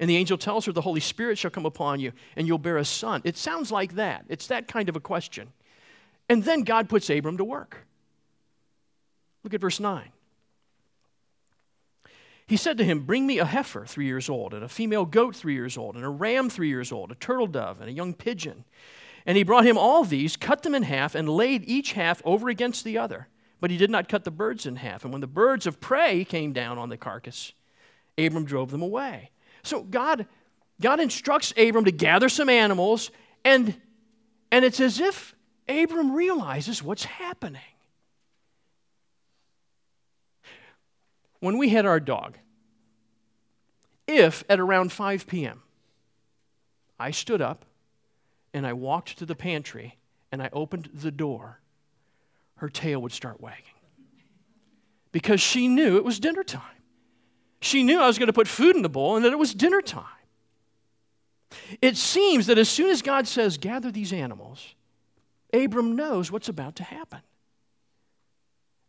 [0.00, 2.78] And the angel tells her, The Holy Spirit shall come upon you, and you'll bear
[2.78, 3.20] a son.
[3.22, 4.24] It sounds like that.
[4.28, 5.52] It's that kind of a question.
[6.28, 7.86] And then God puts Abram to work.
[9.44, 10.10] Look at verse 9.
[12.46, 15.36] He said to him, Bring me a heifer three years old, and a female goat
[15.36, 18.14] three years old, and a ram three years old, a turtle dove, and a young
[18.14, 18.64] pigeon.
[19.26, 22.48] And he brought him all these, cut them in half, and laid each half over
[22.48, 23.28] against the other.
[23.60, 25.04] But he did not cut the birds in half.
[25.04, 27.52] And when the birds of prey came down on the carcass,
[28.16, 29.30] Abram drove them away.
[29.62, 30.26] So God,
[30.80, 33.10] God instructs Abram to gather some animals,
[33.44, 33.74] and,
[34.50, 35.34] and it's as if
[35.68, 37.60] Abram realizes what's happening.
[41.40, 42.36] When we had our dog,
[44.06, 45.62] if at around 5 p.m.
[46.98, 47.64] I stood up
[48.52, 49.96] and I walked to the pantry
[50.32, 51.60] and I opened the door,
[52.56, 53.64] her tail would start wagging.
[55.12, 56.79] Because she knew it was dinner time.
[57.60, 59.54] She knew I was going to put food in the bowl and that it was
[59.54, 60.04] dinner time.
[61.82, 64.74] It seems that as soon as God says, Gather these animals,
[65.52, 67.20] Abram knows what's about to happen.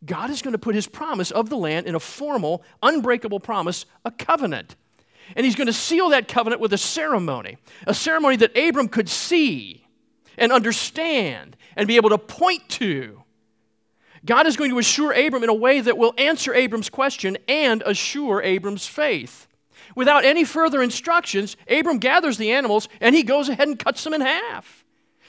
[0.04, 3.86] God is going to put his promise of the land in a formal, unbreakable promise,
[4.04, 4.76] a covenant.
[5.36, 9.10] And he's going to seal that covenant with a ceremony, a ceremony that Abram could
[9.10, 9.86] see
[10.38, 13.24] and understand and be able to point to.
[14.26, 17.82] God is going to assure Abram in a way that will answer Abram's question and
[17.86, 19.48] assure Abram's faith.
[19.96, 24.14] Without any further instructions, Abram gathers the animals and he goes ahead and cuts them
[24.14, 24.86] in half.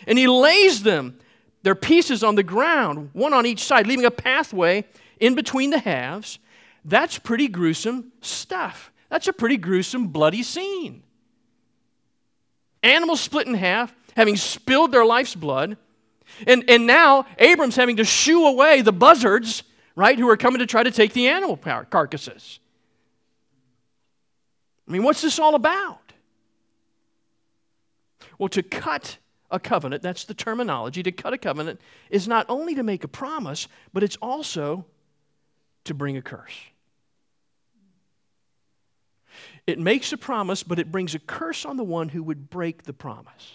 [0.07, 1.19] And he lays them,
[1.63, 4.85] their pieces on the ground, one on each side, leaving a pathway
[5.21, 6.39] in between the halves.
[6.85, 8.93] That's pretty gruesome stuff.
[9.09, 11.03] That's a pretty gruesome, bloody scene.
[12.83, 15.77] Animals split in half, having spilled their life's blood.
[16.47, 19.63] And, and now Abram's having to shoo away the buzzards,
[19.95, 22.61] right, who are coming to try to take the animal carcasses.
[24.89, 25.99] I mean, what's this all about?
[28.39, 29.19] Well, to cut
[29.51, 33.09] a covenant, that's the terminology, to cut a covenant is not only to make a
[33.09, 34.85] promise, but it's also
[35.85, 36.57] to bring a curse.
[39.67, 42.83] It makes a promise, but it brings a curse on the one who would break
[42.83, 43.53] the promise,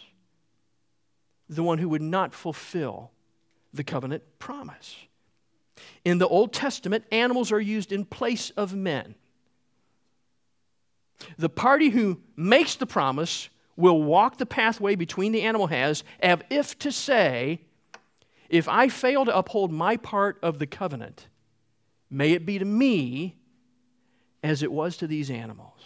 [1.50, 3.12] the one who would not fulfill
[3.74, 4.96] the covenant promise.
[6.04, 9.16] In the Old Testament, animals are used in place of men.
[11.38, 16.40] The party who makes the promise will walk the pathway between the animal has, as
[16.50, 17.62] if to say,
[18.50, 21.28] if I fail to uphold my part of the covenant,
[22.10, 23.36] may it be to me
[24.44, 25.80] as it was to these animals.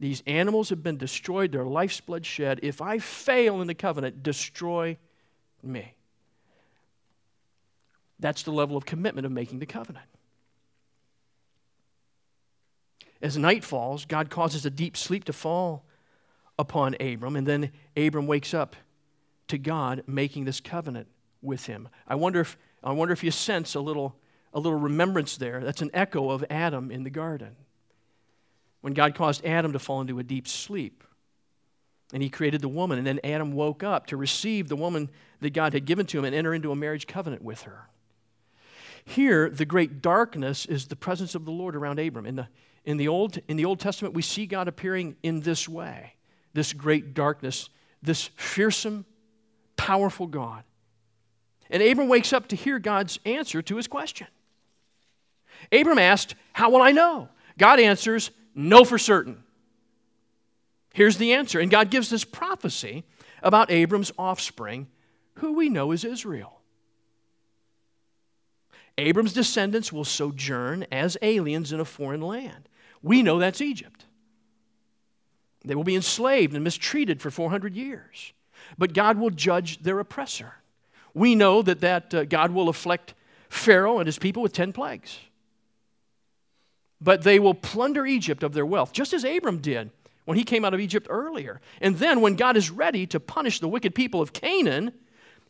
[0.00, 2.60] These animals have been destroyed, their life's blood shed.
[2.62, 4.98] If I fail in the covenant, destroy
[5.62, 5.94] me.
[8.18, 10.06] That's the level of commitment of making the covenant.
[13.22, 15.84] As night falls, God causes a deep sleep to fall
[16.58, 18.76] upon Abram, and then Abram wakes up
[19.48, 21.08] to God making this covenant
[21.40, 21.88] with him.
[22.06, 24.16] I wonder if, I wonder if you sense a little,
[24.52, 25.60] a little remembrance there.
[25.60, 27.56] That's an echo of Adam in the garden.
[28.84, 31.04] When God caused Adam to fall into a deep sleep,
[32.12, 35.08] and he created the woman, and then Adam woke up to receive the woman
[35.40, 37.88] that God had given to him and enter into a marriage covenant with her.
[39.02, 42.26] Here, the great darkness is the presence of the Lord around Abram.
[42.26, 42.46] In the,
[42.84, 46.12] in the, Old, in the Old Testament, we see God appearing in this way
[46.52, 47.70] this great darkness,
[48.02, 49.06] this fearsome,
[49.78, 50.62] powerful God.
[51.70, 54.26] And Abram wakes up to hear God's answer to his question.
[55.72, 57.30] Abram asked, How will I know?
[57.56, 59.42] God answers, Know for certain.
[60.92, 61.58] Here's the answer.
[61.60, 63.04] And God gives this prophecy
[63.42, 64.86] about Abram's offspring,
[65.34, 66.60] who we know is Israel.
[68.96, 72.68] Abram's descendants will sojourn as aliens in a foreign land.
[73.02, 74.06] We know that's Egypt.
[75.64, 78.32] They will be enslaved and mistreated for 400 years.
[78.78, 80.54] But God will judge their oppressor.
[81.12, 83.14] We know that, that uh, God will afflict
[83.48, 85.18] Pharaoh and his people with 10 plagues.
[87.04, 89.90] But they will plunder Egypt of their wealth, just as Abram did
[90.24, 91.60] when he came out of Egypt earlier.
[91.82, 94.92] And then, when God is ready to punish the wicked people of Canaan,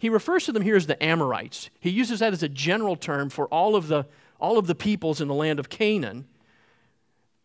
[0.01, 1.71] he refers to them here as the Amorites.
[1.79, 4.05] He uses that as a general term for all of the,
[4.41, 6.27] all of the peoples in the land of Canaan.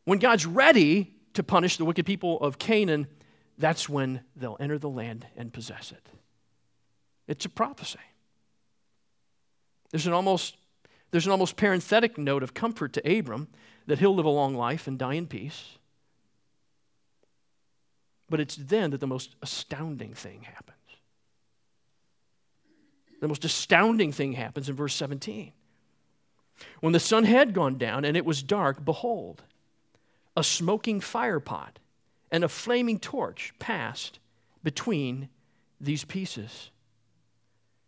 [0.05, 3.07] When God's ready to punish the wicked people of Canaan,
[3.59, 6.09] that's when they'll enter the land and possess it.
[7.27, 7.99] It's a prophecy.
[9.91, 10.57] There's an almost,
[11.11, 13.49] there's an almost parenthetic note of comfort to Abram
[13.89, 15.79] that he'll live a long life and die in peace.
[18.29, 20.77] But it's then that the most astounding thing happens.
[23.19, 25.53] The most astounding thing happens in verse 17.
[26.81, 29.41] When the sun had gone down and it was dark, behold,
[30.37, 31.79] a smoking firepot
[32.29, 34.19] and a flaming torch passed
[34.63, 35.29] between
[35.81, 36.69] these pieces.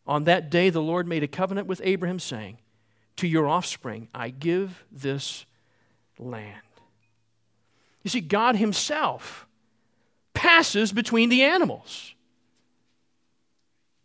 [0.07, 2.57] On that day, the Lord made a covenant with Abraham, saying,
[3.17, 5.45] To your offspring I give this
[6.21, 6.61] land.
[8.03, 9.47] You see, God Himself
[10.33, 12.15] passes between the animals.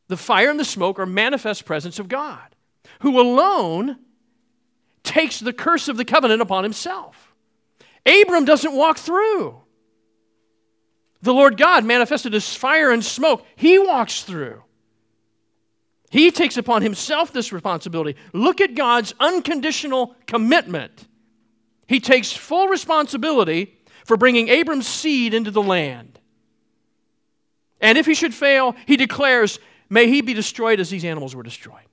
[0.08, 2.54] The fire and the smoke are manifest presence of God,
[3.00, 3.98] who alone
[5.02, 7.34] takes the curse of the covenant upon Himself.
[8.04, 9.60] Abram doesn't walk through.
[11.22, 13.44] The Lord God manifested as fire and smoke.
[13.56, 14.62] He walks through.
[16.10, 18.16] He takes upon himself this responsibility.
[18.32, 21.06] Look at God's unconditional commitment.
[21.86, 26.18] He takes full responsibility for bringing Abram's seed into the land.
[27.80, 29.58] And if he should fail, he declares,
[29.88, 31.86] May he be destroyed as these animals were destroyed.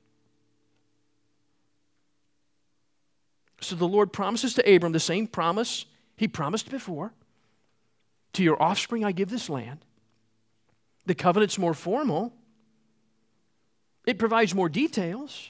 [3.61, 5.85] So the Lord promises to Abram the same promise
[6.17, 7.13] he promised before
[8.33, 9.85] To your offspring I give this land.
[11.05, 12.33] The covenant's more formal,
[14.05, 15.49] it provides more details,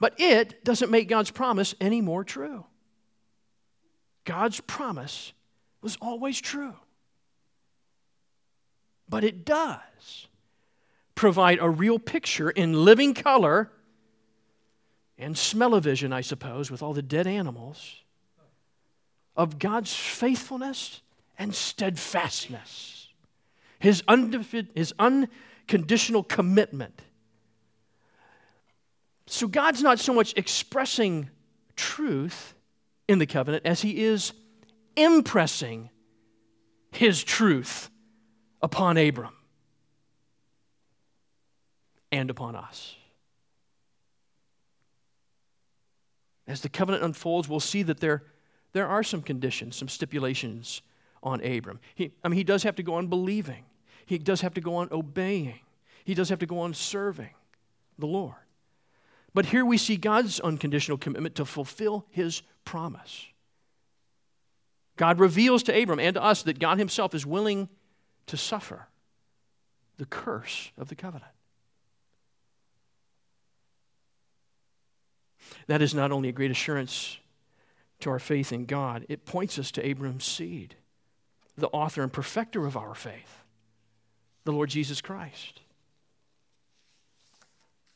[0.00, 2.64] but it doesn't make God's promise any more true.
[4.26, 5.32] God's promise
[5.80, 6.74] was always true.
[9.08, 10.26] But it does
[11.14, 13.70] provide a real picture in living color
[15.16, 18.02] and smell-o-vision, I suppose, with all the dead animals,
[19.34, 21.00] of God's faithfulness
[21.38, 23.08] and steadfastness,
[23.78, 24.02] his,
[24.74, 27.00] his unconditional commitment.
[29.26, 31.30] So God's not so much expressing
[31.76, 32.55] truth
[33.08, 34.32] in the covenant as he is
[34.96, 35.90] impressing
[36.90, 37.90] his truth
[38.62, 39.34] upon Abram
[42.10, 42.96] and upon us.
[46.46, 48.22] As the covenant unfolds, we'll see that there,
[48.72, 50.80] there are some conditions, some stipulations
[51.22, 51.80] on Abram.
[51.94, 53.64] He, I mean, he does have to go on believing,
[54.06, 55.60] he does have to go on obeying,
[56.04, 57.34] he does have to go on serving
[57.98, 58.34] the Lord.
[59.34, 63.24] But here we see God's unconditional commitment to fulfill his promise.
[64.96, 67.70] God reveals to Abram and to us that God himself is willing
[68.26, 68.88] to suffer
[69.96, 71.32] the curse of the covenant.
[75.68, 77.18] That is not only a great assurance
[78.00, 80.74] to our faith in God, it points us to Abram's seed,
[81.56, 83.42] the author and perfecter of our faith,
[84.44, 85.60] the Lord Jesus Christ.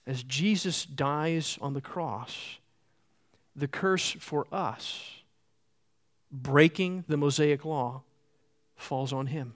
[0.07, 2.60] As Jesus dies on the cross,
[3.57, 5.22] the curse for us,
[6.30, 8.03] breaking the Mosaic law,
[8.76, 9.55] falls on him.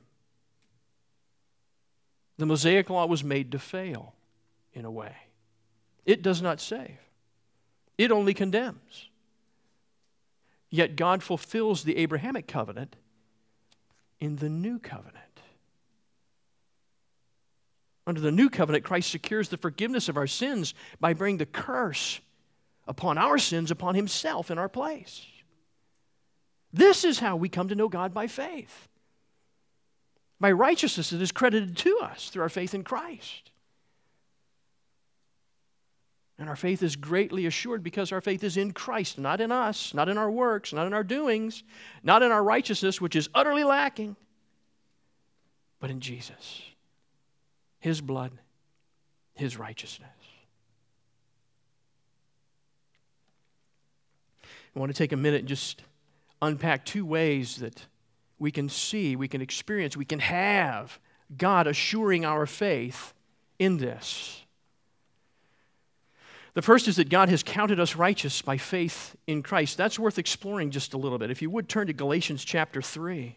[2.37, 4.15] The Mosaic law was made to fail
[4.73, 5.15] in a way.
[6.05, 6.99] It does not save,
[7.97, 9.09] it only condemns.
[10.71, 12.97] Yet God fulfills the Abrahamic covenant
[14.19, 15.19] in the new covenant.
[18.07, 22.21] Under the new covenant, Christ secures the forgiveness of our sins by bringing the curse
[22.87, 25.27] upon our sins upon himself in our place.
[26.73, 28.89] This is how we come to know God by faith
[30.41, 33.51] by righteousness that is credited to us through our faith in Christ.
[36.39, 39.95] And our faith is greatly assured because our faith is in Christ, not in us,
[39.95, 41.63] not in our works, not in our doings,
[42.03, 44.17] not in our righteousness, which is utterly lacking,
[45.81, 46.61] but in Jesus,
[47.79, 48.33] His blood,
[49.33, 50.11] His righteousness.
[54.75, 55.83] I want to take a minute and just
[56.43, 57.87] unpack two ways that
[58.39, 60.99] we can see, we can experience, we can have
[61.37, 63.15] God assuring our faith
[63.59, 64.43] in this.
[66.55, 69.77] The first is that God has counted us righteous by faith in Christ.
[69.77, 71.31] That's worth exploring just a little bit.
[71.31, 73.37] If you would turn to Galatians chapter 3.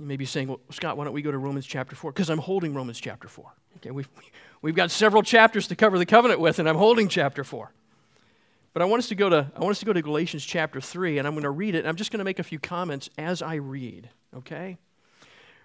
[0.00, 2.10] You may be saying, well, Scott, why don't we go to Romans chapter 4?
[2.10, 3.44] Because I'm holding Romans chapter 4.
[3.76, 4.08] Okay, we've,
[4.62, 7.70] we've got several chapters to cover the covenant with, and I'm holding chapter 4.
[8.72, 10.80] But I want us to go to I want us to go to Galatians chapter
[10.80, 13.10] 3 and I'm going to read it I'm just going to make a few comments
[13.18, 14.78] as I read, okay?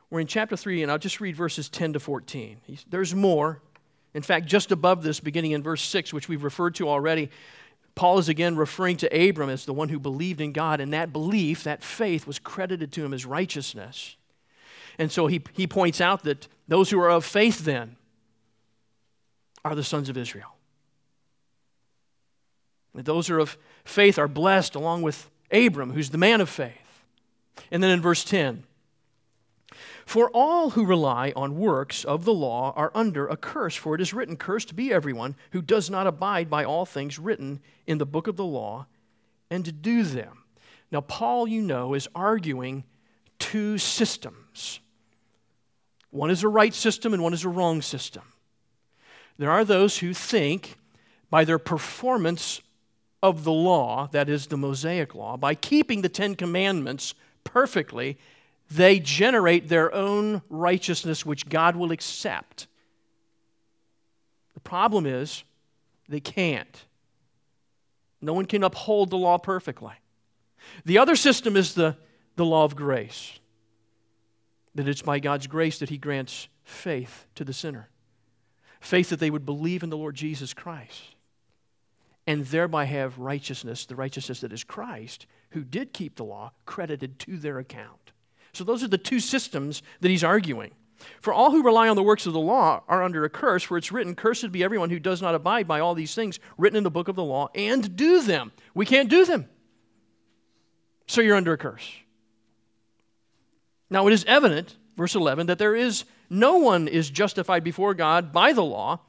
[0.09, 2.57] We're in chapter 3 and I'll just read verses 10 to 14.
[2.89, 3.61] There's more.
[4.15, 7.29] In fact, just above this beginning in verse 6 which we've referred to already,
[7.93, 11.13] Paul is again referring to Abram as the one who believed in God and that
[11.13, 14.17] belief, that faith was credited to him as righteousness.
[14.97, 17.95] And so he, he points out that those who are of faith then
[19.63, 20.55] are the sons of Israel.
[22.93, 26.49] That Those who are of faith are blessed along with Abram, who's the man of
[26.49, 27.03] faith.
[27.71, 28.63] And then in verse 10,
[30.05, 34.01] for all who rely on works of the law are under a curse, for it
[34.01, 38.05] is written, Cursed be everyone who does not abide by all things written in the
[38.05, 38.85] book of the law
[39.49, 40.43] and to do them.
[40.91, 42.83] Now, Paul, you know, is arguing
[43.39, 44.79] two systems.
[46.15, 48.23] One is a right system and one is a wrong system.
[49.37, 50.77] There are those who think
[51.29, 52.61] by their performance
[53.21, 58.17] of the law, that is the Mosaic law, by keeping the Ten Commandments perfectly,
[58.71, 62.67] they generate their own righteousness which God will accept.
[64.53, 65.43] The problem is
[66.07, 66.85] they can't.
[68.21, 69.95] No one can uphold the law perfectly.
[70.85, 71.97] The other system is the,
[72.37, 73.37] the law of grace
[74.75, 77.89] that it's by God's grace that He grants faith to the sinner.
[78.79, 81.15] Faith that they would believe in the Lord Jesus Christ
[82.27, 87.19] and thereby have righteousness, the righteousness that is Christ, who did keep the law credited
[87.19, 88.11] to their account.
[88.53, 90.71] So those are the two systems that he's arguing.
[91.21, 93.77] For all who rely on the works of the law are under a curse, for
[93.77, 96.83] it's written, Cursed be everyone who does not abide by all these things written in
[96.83, 98.51] the book of the law and do them.
[98.73, 99.47] We can't do them.
[101.07, 101.87] So you're under a curse.
[103.89, 108.31] Now it is evident, verse 11, that there is no one is justified before God
[108.31, 108.99] by the law,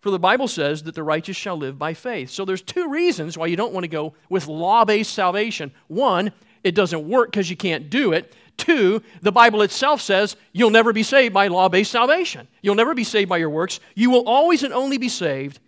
[0.00, 2.30] for the Bible says that the righteous shall live by faith.
[2.30, 5.72] So there's two reasons why you don't want to go with law based salvation.
[5.88, 6.32] One,
[6.64, 8.34] it doesn't work because you can't do it.
[8.56, 12.48] Two, the Bible itself says you'll never be saved by law based salvation.
[12.62, 13.80] You'll never be saved by your works.
[13.94, 15.60] You will always and only be saved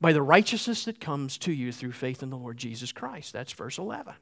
[0.00, 3.32] by the righteousness that comes to you through faith in the Lord Jesus Christ.
[3.32, 4.14] That's verse 11.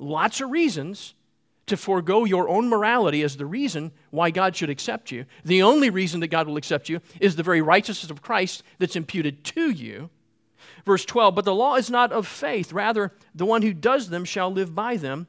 [0.00, 1.14] Lots of reasons
[1.68, 5.24] to forego your own morality as the reason why God should accept you.
[5.44, 8.96] The only reason that God will accept you is the very righteousness of Christ that's
[8.96, 10.10] imputed to you.
[10.84, 12.72] Verse 12, but the law is not of faith.
[12.72, 15.26] Rather, the one who does them shall live by them.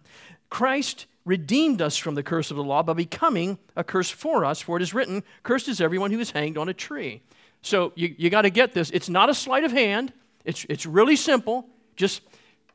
[0.49, 4.61] Christ redeemed us from the curse of the law by becoming a curse for us,
[4.61, 7.21] for it is written, Cursed is everyone who is hanged on a tree.
[7.61, 8.89] So you, you got to get this.
[8.91, 10.13] It's not a sleight of hand,
[10.45, 11.67] it's, it's really simple.
[11.95, 12.21] Just,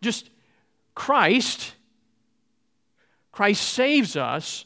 [0.03, 0.31] just
[0.95, 1.75] Christ
[3.35, 4.65] Christ saves us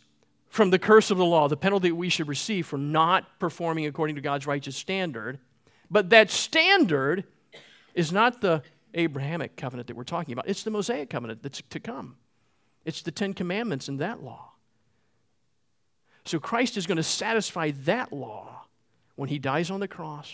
[0.51, 4.16] from the curse of the law, the penalty we should receive for not performing according
[4.16, 5.39] to God's righteous standard.
[5.91, 7.25] But that standard
[7.95, 8.62] is not the
[8.93, 12.16] Abrahamic covenant that we're talking about, it's the Mosaic covenant that's to come.
[12.85, 14.53] It's the Ten Commandments and that law.
[16.27, 18.66] So Christ is going to satisfy that law
[19.16, 20.31] when he dies on the cross,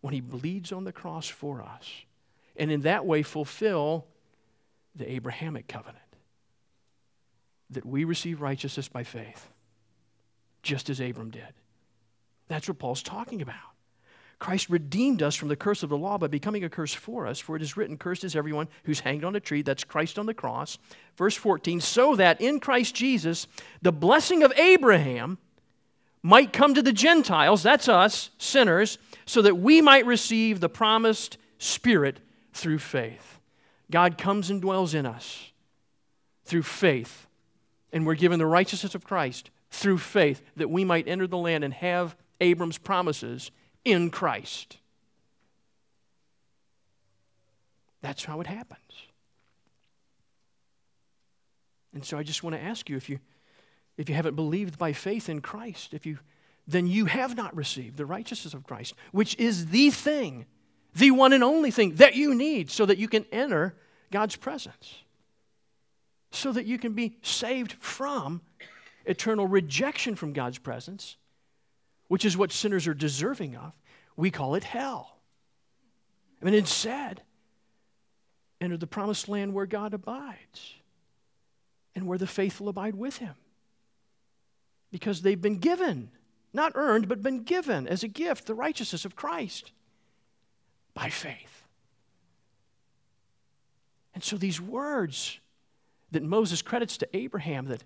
[0.00, 1.86] when he bleeds on the cross for us,
[2.56, 4.06] and in that way fulfill
[4.94, 6.01] the Abrahamic covenant
[7.74, 9.48] that we receive righteousness by faith,
[10.62, 11.42] just as Abram did.
[12.48, 13.56] That's what Paul's talking about.
[14.38, 17.38] Christ redeemed us from the curse of the law by becoming a curse for us,
[17.38, 19.62] for it is written, Cursed is everyone who's hanged on a tree.
[19.62, 20.78] That's Christ on the cross.
[21.16, 23.46] Verse 14, so that in Christ Jesus,
[23.82, 25.38] the blessing of Abraham
[26.24, 31.38] might come to the Gentiles, that's us, sinners, so that we might receive the promised
[31.58, 32.18] Spirit
[32.52, 33.38] through faith.
[33.92, 35.52] God comes and dwells in us
[36.44, 37.28] through faith
[37.92, 41.64] and we're given the righteousness of Christ through faith that we might enter the land
[41.64, 43.50] and have Abram's promises
[43.84, 44.78] in Christ.
[48.00, 48.80] That's how it happens.
[51.94, 53.20] And so I just want to ask you if you
[53.98, 56.18] if you haven't believed by faith in Christ, if you
[56.66, 60.46] then you have not received the righteousness of Christ, which is the thing,
[60.94, 63.74] the one and only thing that you need so that you can enter
[64.10, 65.02] God's presence
[66.32, 68.40] so that you can be saved from
[69.04, 71.16] eternal rejection from God's presence,
[72.08, 73.72] which is what sinners are deserving of.
[74.16, 75.16] We call it hell.
[76.40, 77.22] I mean, instead,
[78.60, 80.74] enter the promised land where God abides
[81.94, 83.34] and where the faithful abide with him.
[84.90, 86.10] Because they've been given,
[86.52, 89.72] not earned, but been given as a gift, the righteousness of Christ
[90.94, 91.64] by faith.
[94.14, 95.38] And so these words
[96.12, 97.82] that Moses credits to Abraham that,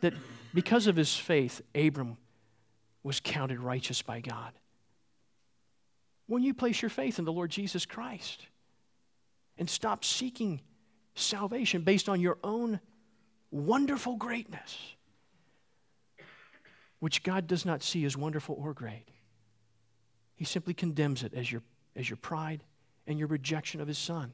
[0.00, 0.14] that
[0.54, 2.16] because of his faith, Abram
[3.02, 4.52] was counted righteous by God.
[6.26, 8.46] When you place your faith in the Lord Jesus Christ
[9.56, 10.60] and stop seeking
[11.14, 12.80] salvation based on your own
[13.50, 14.78] wonderful greatness,
[17.00, 19.06] which God does not see as wonderful or great,
[20.36, 21.62] He simply condemns it as your,
[21.96, 22.62] as your pride
[23.06, 24.32] and your rejection of His Son.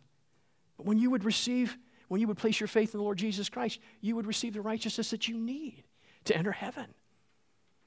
[0.77, 1.79] But when you would receive
[2.09, 4.61] when you would place your faith in the Lord Jesus Christ, you would receive the
[4.61, 5.85] righteousness that you need
[6.25, 6.87] to enter heaven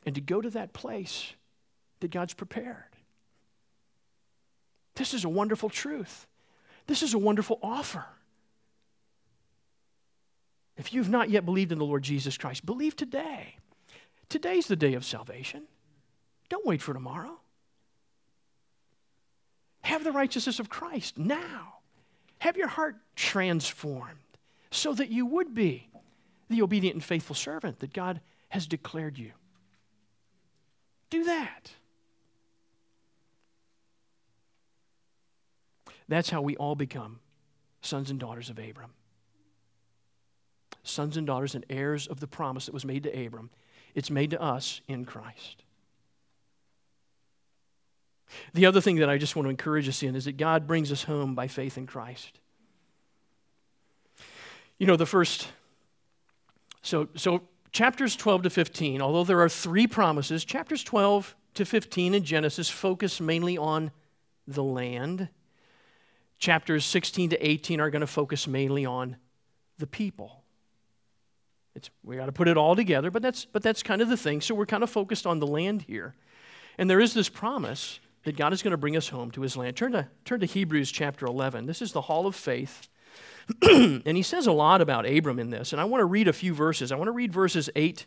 [0.05, 1.34] and to go to that place
[1.99, 2.84] that God's prepared.
[4.95, 6.28] This is a wonderful truth.
[6.88, 8.05] This is a wonderful offer.
[10.78, 13.57] If you've not yet believed in the Lord Jesus Christ, believe today.
[14.30, 15.63] Today's the day of salvation.
[16.49, 17.39] Don't wait for tomorrow.
[19.82, 21.76] Have the righteousness of Christ now.
[22.39, 24.19] Have your heart transformed
[24.71, 25.89] so that you would be
[26.49, 29.31] the obedient and faithful servant that God has declared you.
[31.09, 31.71] Do that.
[36.07, 37.19] That's how we all become
[37.81, 38.91] sons and daughters of Abram.
[40.83, 43.49] Sons and daughters and heirs of the promise that was made to Abram.
[43.93, 45.63] It's made to us in Christ.
[48.53, 50.91] The other thing that I just want to encourage us in is that God brings
[50.91, 52.39] us home by faith in Christ.
[54.78, 55.47] You know, the first,
[56.82, 62.13] so, so chapters 12 to 15, although there are three promises, chapters 12 to 15
[62.13, 63.91] in Genesis focus mainly on
[64.47, 65.30] the land.
[66.39, 69.17] chapters 16 to 18 are going to focus mainly on
[69.80, 70.43] the people.
[71.75, 74.17] It's, we got to put it all together, but that's, but that's kind of the
[74.17, 74.41] thing.
[74.41, 76.15] So we're kind of focused on the land here.
[76.78, 79.55] And there is this promise that God is going to bring us home to his
[79.55, 79.78] land.
[79.78, 81.65] Turn to, turn to Hebrews chapter 11.
[81.65, 82.89] This is the hall of faith.
[83.61, 85.71] and he says a lot about Abram in this.
[85.71, 86.91] And I want to read a few verses.
[86.91, 88.05] I want to read verses 8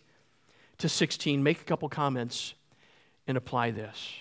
[0.77, 2.53] to 16, make a couple comments,
[3.27, 4.13] and apply this.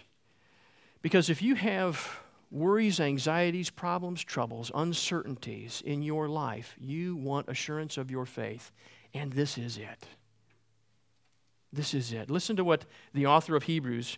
[1.01, 7.97] Because if you have worries, anxieties, problems, troubles, uncertainties in your life, you want assurance
[7.97, 8.71] of your faith.
[9.13, 10.07] And this is it.
[11.73, 12.29] This is it.
[12.29, 14.17] Listen to what the author of Hebrews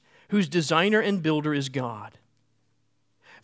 [0.31, 2.17] whose designer and builder is God.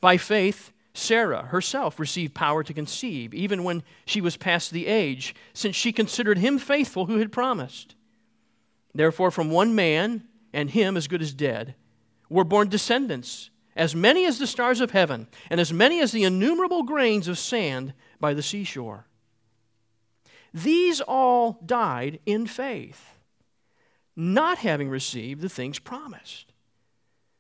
[0.01, 5.35] By faith, Sarah herself received power to conceive, even when she was past the age,
[5.53, 7.95] since she considered him faithful who had promised.
[8.95, 10.23] Therefore, from one man,
[10.53, 11.75] and him as good as dead,
[12.29, 16.23] were born descendants as many as the stars of heaven, and as many as the
[16.23, 19.05] innumerable grains of sand by the seashore.
[20.53, 23.19] These all died in faith,
[24.15, 26.53] not having received the things promised,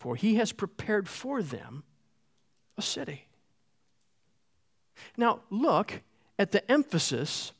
[0.00, 1.84] for he has prepared for them
[2.76, 3.28] a city.
[5.16, 6.00] Now, look
[6.38, 7.52] at the emphasis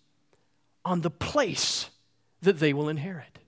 [0.85, 1.89] on the place
[2.43, 3.39] that they will inherit.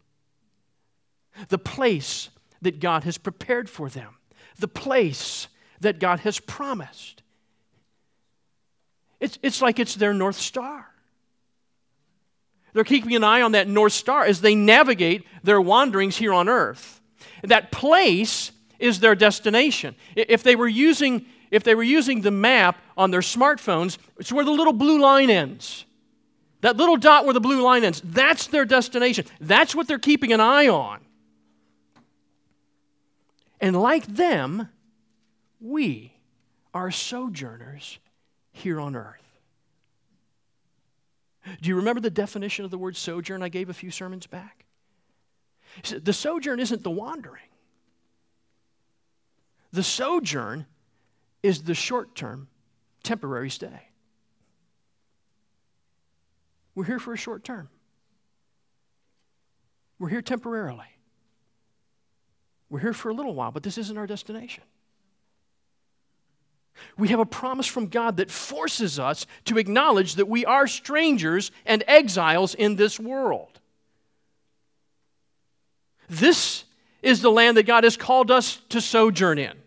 [1.49, 2.31] The place
[2.61, 4.15] that God has prepared for them
[4.59, 5.49] the place
[5.81, 7.23] that God has promised.
[9.21, 10.87] It's, it's like it's their North Star.
[12.73, 16.49] They're keeping an eye on that North Star as they navigate their wanderings here on
[16.49, 17.01] earth.
[17.43, 18.53] That place
[18.83, 19.95] is their destination.
[20.17, 24.45] If they were using, if they were using the map on their smartphones, it's where
[24.45, 25.85] the little blue line ends.
[26.61, 29.25] That little dot where the blue line ends, that's their destination.
[29.41, 31.01] That's what they're keeping an eye on.
[33.61, 34.69] And like them,
[35.61, 36.13] we
[36.75, 37.99] are sojourners
[38.53, 39.23] here on earth.
[41.61, 44.65] Do you remember the definition of the word sojourn I gave a few sermons back?
[45.91, 47.43] The sojourn isn't the wandering.
[49.73, 50.67] The sojourn
[51.43, 52.49] is the short term,
[53.03, 53.89] temporary stay.
[56.75, 57.69] We're here for a short term.
[59.99, 60.87] We're here temporarily.
[62.69, 64.65] We're here for a little while, but this isn't our destination.
[66.97, 71.51] We have a promise from God that forces us to acknowledge that we are strangers
[71.67, 73.61] and exiles in this world.
[76.09, 76.65] This
[77.03, 79.62] is the land that God has called us to sojourn in.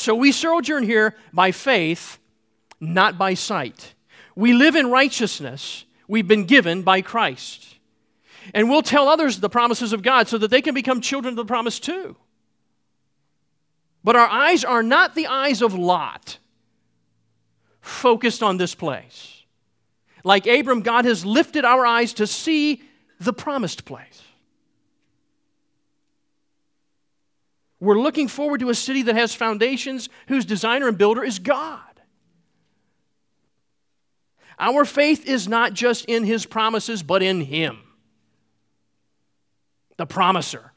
[0.00, 2.18] So we sojourn here by faith,
[2.80, 3.94] not by sight.
[4.34, 7.76] We live in righteousness we've been given by Christ.
[8.54, 11.36] And we'll tell others the promises of God so that they can become children of
[11.36, 12.16] the promise too.
[14.02, 16.38] But our eyes are not the eyes of Lot,
[17.82, 19.42] focused on this place.
[20.24, 22.82] Like Abram, God has lifted our eyes to see
[23.20, 24.22] the promised place.
[27.80, 31.80] We're looking forward to a city that has foundations, whose designer and builder is God.
[34.58, 37.78] Our faith is not just in His promises, but in Him
[40.00, 40.72] the promiser.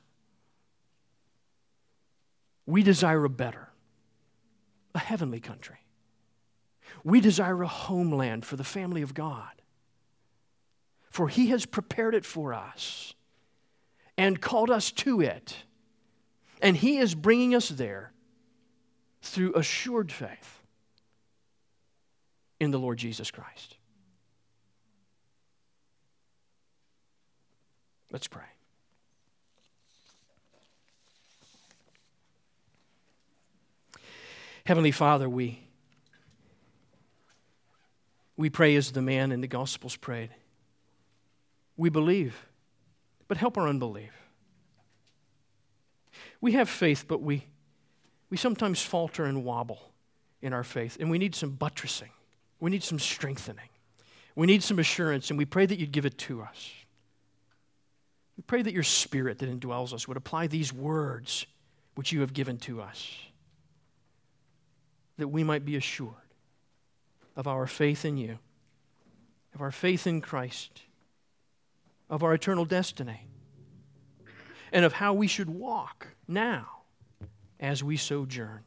[2.66, 3.70] We desire a better,
[4.94, 5.78] a heavenly country.
[7.06, 9.62] We desire a homeland for the family of God.
[11.10, 13.14] For He has prepared it for us
[14.18, 15.64] and called us to it.
[16.64, 18.14] And He is bringing us there
[19.22, 20.62] through assured faith
[22.60, 23.76] in the Lord Jesus Christ.
[28.12, 28.44] Let's pray.
[34.66, 35.60] Heavenly Father, we,
[38.38, 40.30] we pray as the man in the Gospels prayed.
[41.76, 42.48] We believe,
[43.28, 44.23] but help our unbelief.
[46.44, 47.46] We have faith, but we,
[48.30, 49.80] we sometimes falter and wobble
[50.42, 52.10] in our faith, and we need some buttressing.
[52.60, 53.70] We need some strengthening.
[54.36, 56.70] We need some assurance, and we pray that you'd give it to us.
[58.36, 61.46] We pray that your spirit that indwells us would apply these words
[61.96, 63.10] which you have given to us,
[65.18, 66.12] that we might be assured
[67.38, 68.38] of our faith in you,
[69.56, 70.82] of our faith in Christ,
[72.10, 73.30] of our eternal destiny,
[74.74, 76.68] and of how we should walk now
[77.60, 78.64] as we sojourn,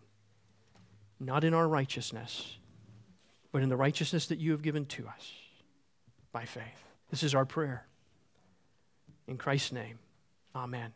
[1.21, 2.59] not in our righteousness,
[3.53, 5.33] but in the righteousness that you have given to us
[6.33, 6.85] by faith.
[7.11, 7.87] This is our prayer.
[9.27, 9.99] In Christ's name,
[10.55, 10.93] amen.